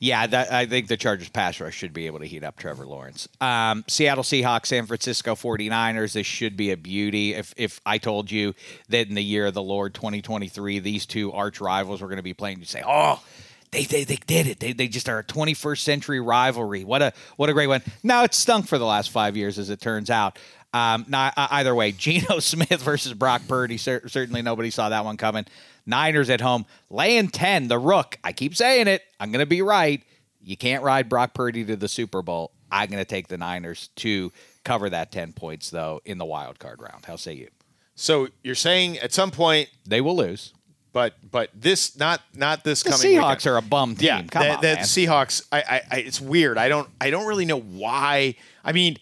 [0.00, 2.84] Yeah, that, I think the Chargers pass rush should be able to heat up Trevor
[2.84, 3.28] Lawrence.
[3.40, 6.14] Um, Seattle Seahawks, San Francisco 49ers.
[6.14, 7.34] This should be a beauty.
[7.34, 8.54] If if I told you
[8.88, 12.24] that in the year of the Lord 2023, these two arch rivals were going to
[12.24, 13.22] be playing, you'd say, oh.
[13.70, 14.60] They, they, they did it.
[14.60, 16.84] They, they just are a 21st century rivalry.
[16.84, 17.82] What a what a great one.
[18.02, 20.38] Now it's stunk for the last five years, as it turns out.
[20.74, 23.76] Um, not, uh, either way, Geno Smith versus Brock Purdy.
[23.78, 25.46] Cer- certainly nobody saw that one coming.
[25.86, 27.68] Niners at home, laying 10.
[27.68, 28.18] The Rook.
[28.22, 29.02] I keep saying it.
[29.18, 30.02] I'm going to be right.
[30.42, 32.52] You can't ride Brock Purdy to the Super Bowl.
[32.70, 34.30] I'm going to take the Niners to
[34.64, 37.06] cover that 10 points, though, in the wild card round.
[37.06, 37.48] How say you?
[37.94, 40.52] So you're saying at some point, They will lose.
[40.92, 43.06] but but this not not this The coming.
[43.16, 43.46] Seahawks weekend.
[43.54, 44.06] are a bum team.
[44.06, 44.68] Yeah, Come the, on, the.
[44.82, 45.46] Seahawks.
[45.50, 46.58] I, I, I it's weird.
[46.58, 48.36] I don't I don't really know why.
[48.64, 48.98] I mean,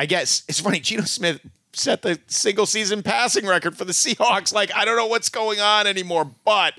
[0.00, 0.80] I guess it's funny.
[0.80, 1.42] Geno Smith
[1.74, 4.50] set the single season passing record for the Seahawks.
[4.50, 6.74] Like I don't know what's going on anymore, but.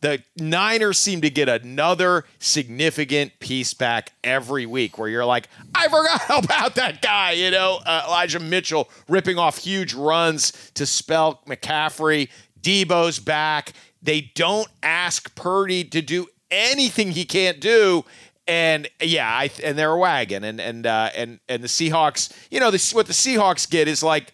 [0.00, 5.88] The Niners seem to get another significant piece back every week where you're like, I
[5.88, 11.40] forgot about that guy, you know, uh, Elijah Mitchell ripping off huge runs to spell
[11.46, 12.28] McCaffrey.
[12.60, 13.72] Deebo's back.
[14.02, 18.04] They don't ask Purdy to do anything he can't do.
[18.46, 22.30] And yeah, I, and they're a wagon, and and uh, and and the Seahawks.
[22.50, 24.32] You know, this what the Seahawks get is like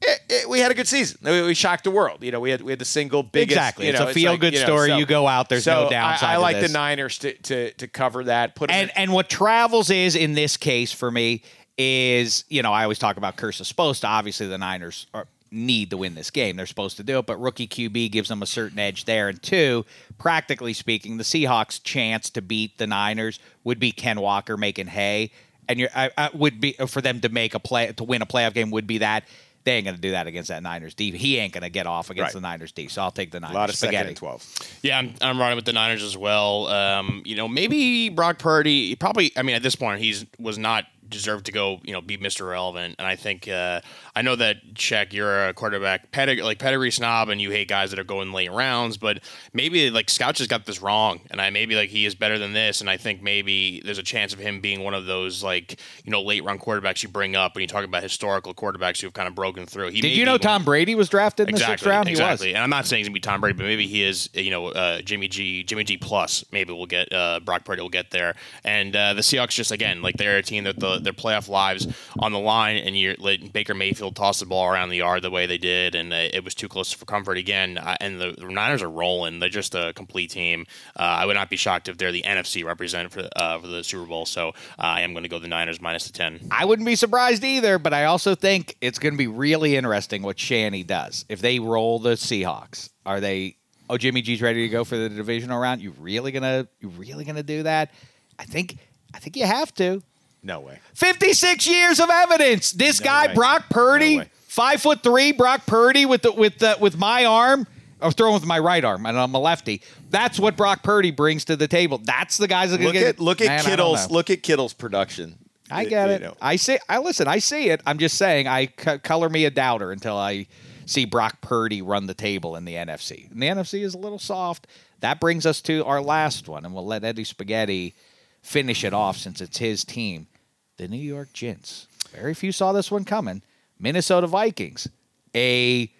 [0.00, 1.18] it, it- we had a good season.
[1.24, 2.22] We, we shocked the world.
[2.22, 3.56] You know, we had we had the single biggest.
[3.56, 3.86] Exactly.
[3.86, 4.90] You It's a feel-good you know, story.
[4.90, 7.72] so- You go out, there's so no downside I, I like the Niners to, to
[7.72, 8.54] to cover that.
[8.54, 11.42] Put and in- and what travels is in this case for me
[11.78, 14.06] is you know I always talk about curse of supposed to.
[14.06, 16.56] Obviously, the Niners are, need to win this game.
[16.56, 19.28] They're supposed to do it, but rookie QB gives them a certain edge there.
[19.28, 19.84] And two,
[20.18, 25.30] practically speaking, the Seahawks' chance to beat the Niners would be Ken Walker making hay,
[25.68, 28.26] and you're I, I would be for them to make a play to win a
[28.26, 29.24] playoff game would be that.
[29.64, 31.10] They ain't gonna do that against that Niners D.
[31.10, 32.40] He ain't gonna get off against Right.
[32.40, 32.86] the Niners D.
[32.86, 33.56] So I'll take the Niners.
[33.56, 34.08] a lot of second spaghetti.
[34.10, 34.46] and twelve.
[34.82, 36.68] Yeah, I'm, I'm riding with the Niners as well.
[36.68, 38.94] Um, you know, maybe Brock Purdy.
[38.94, 41.80] Probably, I mean, at this point, he's was not deserved to go.
[41.84, 42.48] You know, be Mr.
[42.48, 42.96] Relevant.
[42.98, 43.80] And I think uh,
[44.14, 47.90] I know that Check, you're a quarterback pedig- like pedigree snob, and you hate guys
[47.90, 48.96] that are going late rounds.
[48.96, 49.20] But
[49.52, 52.52] maybe like Scout just got this wrong, and I maybe like he is better than
[52.52, 52.80] this.
[52.80, 56.10] And I think maybe there's a chance of him being one of those like you
[56.10, 59.28] know late round quarterbacks you bring up when you talk about historical quarterbacks who've kind
[59.28, 59.88] of broken through.
[59.88, 62.08] He Did you know Tom Brady was drafted in the exactly, sixth round?
[62.08, 62.48] Exactly.
[62.48, 62.56] He was.
[62.56, 64.28] And I'm not saying he's gonna be Tom Brady, but maybe he is.
[64.34, 66.44] You know, uh, Jimmy G, Jimmy G plus.
[66.52, 68.34] Maybe we'll get uh, Brock Purdy will get there.
[68.64, 71.48] And uh, the Seahawks just again like they're a team that the the, their playoff
[71.48, 71.86] lives
[72.18, 75.30] on the line, and you're letting Baker Mayfield toss the ball around the yard the
[75.30, 77.78] way they did, and it was too close for comfort again.
[78.00, 80.66] And the, the Niners are rolling; they're just a complete team.
[80.96, 83.84] Uh, I would not be shocked if they're the NFC representative for, uh, for the
[83.84, 84.26] Super Bowl.
[84.26, 86.40] So uh, I am going to go the Niners minus the ten.
[86.50, 90.22] I wouldn't be surprised either, but I also think it's going to be really interesting
[90.22, 91.24] what Shanny does.
[91.28, 93.56] If they roll the Seahawks, are they?
[93.88, 95.80] Oh, Jimmy G's ready to go for the divisional round.
[95.80, 96.66] You really gonna?
[96.80, 97.92] You really gonna do that?
[98.38, 98.78] I think.
[99.14, 100.02] I think you have to.
[100.46, 100.78] No way.
[100.94, 102.70] 56 years of evidence.
[102.70, 103.34] This guy, way.
[103.34, 104.30] Brock Purdy, No way.
[104.46, 107.66] five foot three, Brock Purdy with the with the with my arm.
[108.00, 109.82] Oh, I'm throwing with my right arm, and I'm a lefty.
[110.10, 111.98] That's what Brock Purdy brings to the table.
[111.98, 113.02] That's the guys that Look get.
[113.06, 115.36] at look at Kittle's look at Kittle's production.
[115.68, 116.20] I get you it.
[116.22, 116.36] know.
[116.40, 116.78] I see.
[116.88, 117.26] I listen.
[117.26, 117.80] I see it.
[117.84, 118.46] I'm just saying.
[118.46, 120.46] I c- color me a doubter until I
[120.84, 123.28] see Brock Purdy run the table in the NFC.
[123.32, 124.68] And the NFC is a little soft.
[125.00, 127.94] That brings us to our last one, and we'll let Eddie Spaghetti
[128.42, 130.28] finish it off since it's his team.
[130.76, 131.86] The New York Gents.
[132.14, 133.42] Very few saw this one coming.
[133.78, 134.88] Minnesota Vikings.
[135.34, 135.90] A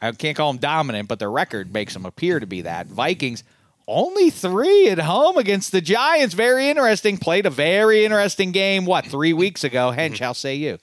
[0.00, 2.86] I can't call them dominant, but their record makes them appear to be that.
[2.86, 3.42] Vikings
[3.88, 6.34] only three at home against the Giants.
[6.34, 7.18] Very interesting.
[7.18, 8.84] Played a very interesting game.
[8.84, 9.92] What three weeks ago?
[9.96, 10.78] Hench, how say you?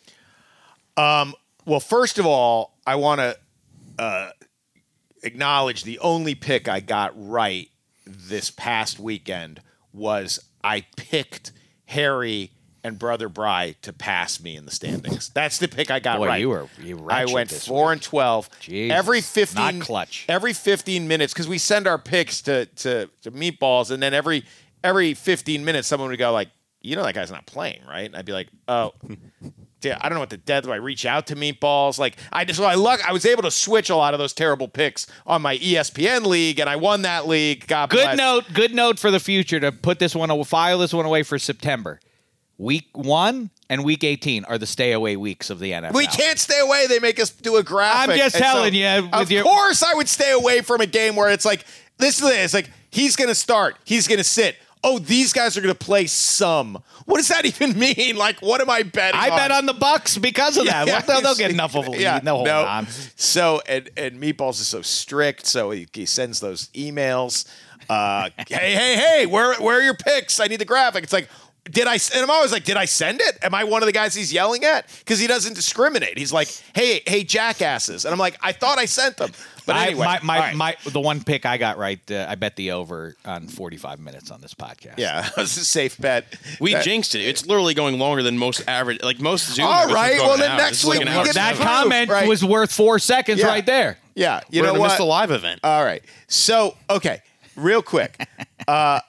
[1.66, 3.38] Well, first of all, I want to
[4.00, 4.30] uh,
[5.24, 7.70] acknowledge the only pick I got right
[8.06, 9.62] this past weekend
[9.94, 11.52] was I picked
[11.86, 12.52] Harry
[12.86, 15.30] and Brother Bry to pass me in the standings.
[15.30, 16.40] That's the pick I got Boy, right.
[16.40, 18.49] you were- you I went four and twelve.
[18.60, 20.26] Jesus, every fifteen, not clutch.
[20.30, 24.44] Every fifteen minutes, because we send our picks to, to to meatballs, and then every
[24.84, 26.49] every fifteen minutes, someone would go like,
[26.82, 28.94] "You know that guy's not playing, right?" And I'd be like, "Oh."
[29.82, 30.64] Yeah, I don't know what the death.
[30.64, 31.99] Do I reach out to meatballs?
[31.99, 33.02] Like I just, I luck.
[33.07, 36.57] I was able to switch a lot of those terrible picks on my ESPN league,
[36.60, 37.68] and I won that league.
[37.68, 38.18] God Good bless.
[38.18, 38.45] note.
[38.52, 41.99] Good note for the future to put this one, file this one away for September.
[42.57, 45.94] Week one and week 18 are the stay away weeks of the NFL.
[45.94, 46.88] We can't stay away.
[46.88, 48.11] They make us do a graphic.
[48.14, 50.86] I'm just And telling you, with Of your- course, I would stay away from a
[50.86, 51.65] game where it's like
[51.98, 52.22] this.
[52.22, 52.36] Is it.
[52.36, 53.76] It's like he's going to start.
[53.84, 54.56] He's going to sit.
[54.88, 56.82] Oh, these guys are going to play some.
[57.06, 58.15] What does that even mean?
[58.15, 59.19] Like, what am I betting?
[59.19, 59.32] On?
[59.32, 60.88] I bet on the Bucks because of that.
[60.88, 62.02] Yeah, Well, they'll, they'll get enough of a lead.
[62.02, 62.64] yeah, They'll hold no.
[62.64, 62.88] on.
[63.18, 67.45] So and and Meatballs is so strict, so he, he sends those emails.
[67.90, 70.40] Uh, hey, hey, hey, where where are your picks?
[70.40, 71.03] I need the graphic.
[71.03, 71.30] It's like,
[71.72, 71.94] did I?
[72.14, 73.38] And I'm always like, did I send it?
[73.42, 74.88] Am I one of the guys he's yelling at?
[75.00, 76.18] Because he doesn't discriminate.
[76.18, 79.32] He's like, hey, hey, jackasses, and I'm like, I thought I sent them,
[79.66, 80.56] but I- anyway, my, my, all right.
[80.56, 84.30] my, the one pick I got right, uh, I bet the over on 45 minutes
[84.32, 84.96] on this podcast.
[84.98, 86.26] yeah, that was a safe bet.
[86.60, 87.22] We That- jinxed it.
[87.22, 89.66] It's literally going longer than most average, like most Zoom.
[89.66, 91.18] All this was right, going well, an then next This is like week an we
[91.18, 92.28] hour get That Proof, comment right.
[92.28, 93.48] was worth four seconds Yeah.
[93.48, 93.98] right there.
[94.14, 94.88] Yeah, you We're know gonna what?
[94.90, 95.60] miss the live event.
[95.64, 96.02] All right.
[96.28, 97.22] So, okay,
[97.56, 98.26] real quick.
[98.68, 99.00] Uh,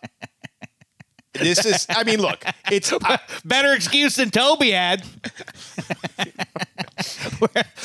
[1.39, 5.05] this is, I mean, look, it's, I, Better excuse than Toby had.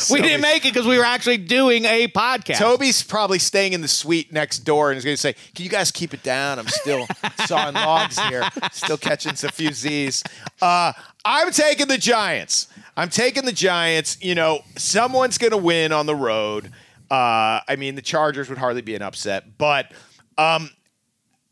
[0.10, 2.58] we didn't make it because we were actually doing a podcast.
[2.58, 5.70] Toby's probably staying in the suite next door and is going to say, Can you
[5.70, 6.60] guys keep it down?
[6.60, 7.08] I'm still
[7.46, 10.24] sawing logs here, still catching a few Z's.
[10.62, 10.94] Uh,
[11.26, 12.68] I'm taking the Giants.
[12.96, 14.18] I'm taking the Giants.
[14.22, 16.72] You know, someone's going to win on the road.
[17.10, 19.92] Uh, I mean, the Chargers would hardly be an upset, but
[20.38, 20.70] um,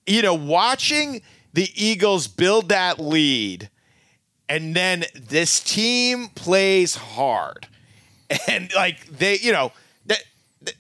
[0.08, 1.22] you know, watching
[1.54, 3.70] the Eagles build that lead,
[4.48, 7.68] and then this team plays hard,
[8.48, 9.72] and like they, you know,
[10.06, 10.24] that
[10.62, 10.74] the,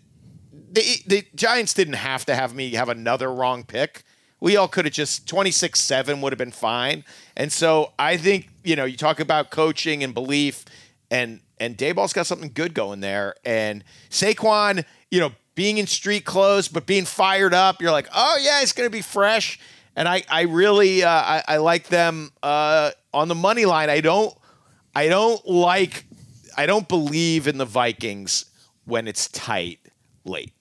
[0.71, 4.03] the the Giants didn't have to have me have another wrong pick.
[4.41, 7.03] We all could have just 26 7 would have been fine.
[7.35, 10.63] And so I think, you know, you talk about coaching and belief,
[11.11, 13.35] and and Daboll's got something good going there.
[13.43, 18.37] And Saquon, you know, being in street clothes, but being fired up, you're like, oh,
[18.41, 19.59] yeah, it's going to be fresh.
[19.99, 23.89] And I, I really, uh, I, I like them uh, on the money line.
[23.89, 24.33] I don't,
[24.95, 26.05] I don't like,
[26.55, 28.45] I don't believe in the Vikings
[28.85, 29.79] when it's tight
[30.23, 30.53] late.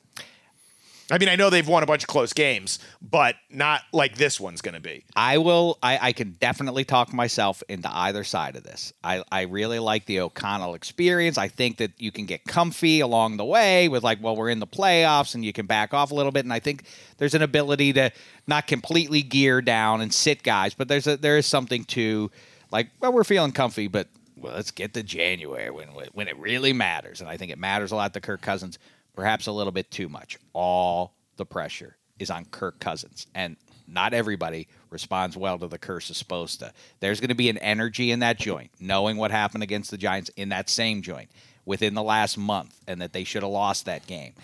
[1.10, 4.38] I mean, I know they've won a bunch of close games, but not like this
[4.38, 5.04] one's going to be.
[5.16, 5.78] I will.
[5.82, 8.92] I, I can definitely talk myself into either side of this.
[9.02, 11.38] I, I really like the O'Connell experience.
[11.38, 14.58] I think that you can get comfy along the way with like, well, we're in
[14.58, 16.44] the playoffs and you can back off a little bit.
[16.44, 16.84] And I think
[17.16, 18.10] there's an ability to
[18.46, 22.30] not completely gear down and sit guys, but there's a there is something to
[22.70, 26.72] like, well, we're feeling comfy, but well, let's get to January when when it really
[26.74, 27.20] matters.
[27.20, 28.78] And I think it matters a lot to Kirk Cousins,
[29.18, 30.38] perhaps a little bit too much.
[30.52, 33.56] All the pressure is on Kirk Cousins, and
[33.88, 36.72] not everybody responds well to the curse of supposed to.
[37.00, 40.30] There's going to be an energy in that joint, knowing what happened against the Giants
[40.36, 41.32] in that same joint
[41.64, 44.34] within the last month, and that they should have lost that game.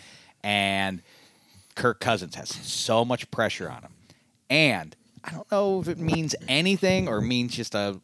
[0.42, 1.02] And
[1.76, 3.92] Kirk Cousins has so much pressure on him.
[4.50, 8.00] And I don't know if it means anything or means just a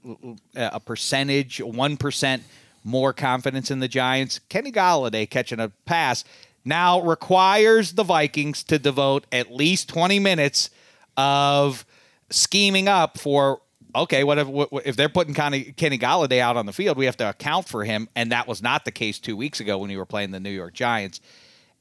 [0.54, 2.44] a percentage, one percent
[2.84, 4.38] more confidence in the Giants.
[4.48, 6.24] Kenny Golladay catching a pass
[6.64, 10.70] now requires the Vikings to devote at least 20 minutes
[11.16, 11.84] of
[12.30, 13.60] scheming up for
[13.94, 17.06] okay, what if, what, if they're putting Kenny, Kenny Golladay out on the field, we
[17.06, 19.90] have to account for him, and that was not the case two weeks ago when
[19.90, 21.20] you were playing the New York Giants.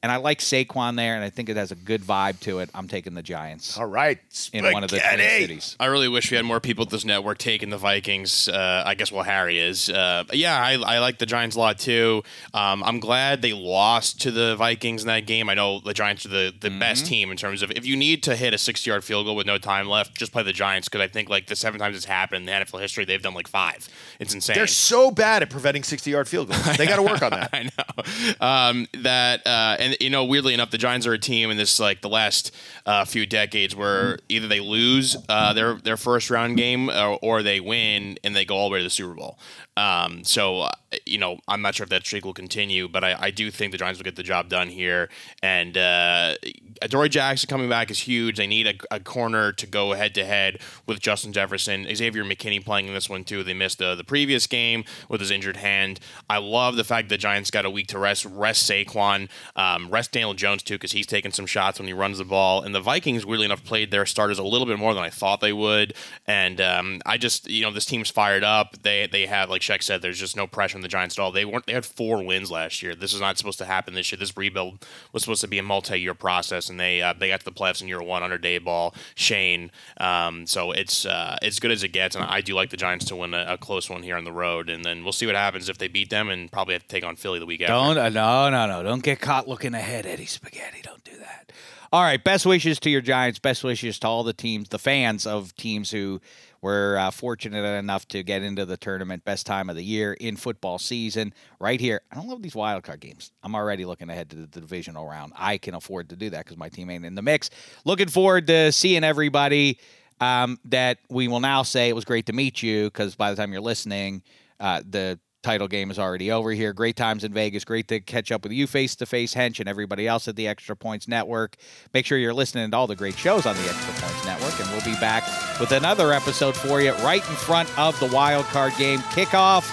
[0.02, 2.70] And I like Saquon there, and I think it has a good vibe to it.
[2.74, 3.78] I'm taking the Giants.
[3.78, 4.18] All right,
[4.54, 5.76] in one of the Twin cities.
[5.78, 8.48] I really wish we had more people at this network taking the Vikings.
[8.48, 9.90] Uh, I guess well, Harry is.
[9.90, 12.24] Uh, yeah, I, I, like the Giants a lot too.
[12.54, 15.50] Um, I'm glad they lost to the Vikings in that game.
[15.50, 16.80] I know the Giants are the, the mm-hmm.
[16.80, 19.36] best team in terms of if you need to hit a 60 yard field goal
[19.36, 21.98] with no time left, just play the Giants because I think like the seven times
[21.98, 23.90] it's happened in the NFL history, they've done like five.
[24.22, 24.56] It's insane.
[24.56, 26.78] They're so bad at preventing 60 yard field goals.
[26.78, 27.50] They got to work on that.
[27.54, 31.52] I know um, that, uh, and you know, weirdly enough the Giants are a team
[31.52, 32.56] in this like the last
[32.86, 37.16] uh, few decades where either they lose uh, their their first round game or, uh,
[37.16, 39.40] or, they win and they go all the way to the Super Bowl.
[39.80, 40.72] Um, so, uh,
[41.06, 43.72] you know, I'm not sure if that streak will continue, but I, I do think
[43.72, 45.08] the Giants will get the job done here.
[45.42, 46.36] And uh,
[46.82, 48.36] Adoree Jackson coming back is huge.
[48.36, 51.88] They need a, a corner to go head to head with Justin Jefferson.
[51.96, 53.42] Xavier McKinney playing in this one, too.
[53.42, 56.02] They missed the, the previous game with his injured hand.
[56.30, 60.12] I love the fact the Giants got a week to rest, rest Saquon, um, rest
[60.12, 62.62] Daniel Jones, too, because he's taking some shots when he runs the ball.
[62.62, 65.42] And the Vikings, weirdly enough, played their starters a little bit more than I thought
[65.42, 65.94] they would.
[66.26, 68.82] And um, I just, you know, this team's fired up.
[68.82, 71.32] They, they have, like, Sheck said, there's just no pressure on the Giants at all.
[71.32, 71.66] They weren't.
[71.66, 72.96] They had four wins last year.
[72.96, 74.18] This is not supposed to happen this year.
[74.18, 77.46] This rebuild was supposed to be a multi-year process, and they uh, they got to
[77.46, 79.72] the playoffs in year one under Daboll, Schoen.
[79.98, 83.06] Um, so it's uh, as good as it gets, and I do like the Giants
[83.06, 85.36] to win a, a, close one here on the road, and then we'll see what
[85.36, 87.74] happens if they beat them, and probably have to take on Philly the week after.
[87.74, 90.82] Don't uh, no no no don't get caught looking ahead, Eddie Spaghetti.
[90.82, 91.52] Don't do that.
[91.92, 93.40] All right, best wishes to your Giants.
[93.40, 96.22] Best wishes to all the teams, the fans of teams who
[96.62, 100.36] we're uh, fortunate enough to get into the tournament, best time of the year in
[100.36, 102.02] football season, right here.
[102.12, 103.32] I don't love these wild card games.
[103.42, 105.34] I'm already looking ahead to the divisional round.
[105.36, 107.50] I can afford to do that because my team ain't in the mix.
[107.86, 109.80] Looking forward to seeing everybody.
[110.22, 113.38] Um, that we will now say it was great to meet you because by the
[113.38, 114.22] time you're listening,
[114.60, 116.74] uh, the title game is already over here.
[116.74, 117.64] Great times in Vegas.
[117.64, 120.48] Great to catch up with you face to face, Hench, and everybody else at the
[120.48, 121.56] Extra Points Network.
[121.94, 124.70] Make sure you're listening to all the great shows on the Extra Points Network, and
[124.72, 125.24] we'll be back
[125.60, 129.70] with another episode for you right in front of the wild card game kickoff.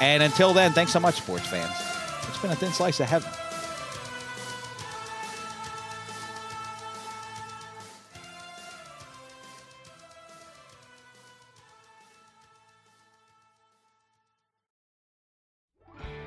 [0.00, 1.74] And until then, thanks so much, sports fans.
[2.28, 3.30] It's been a thin slice of heaven.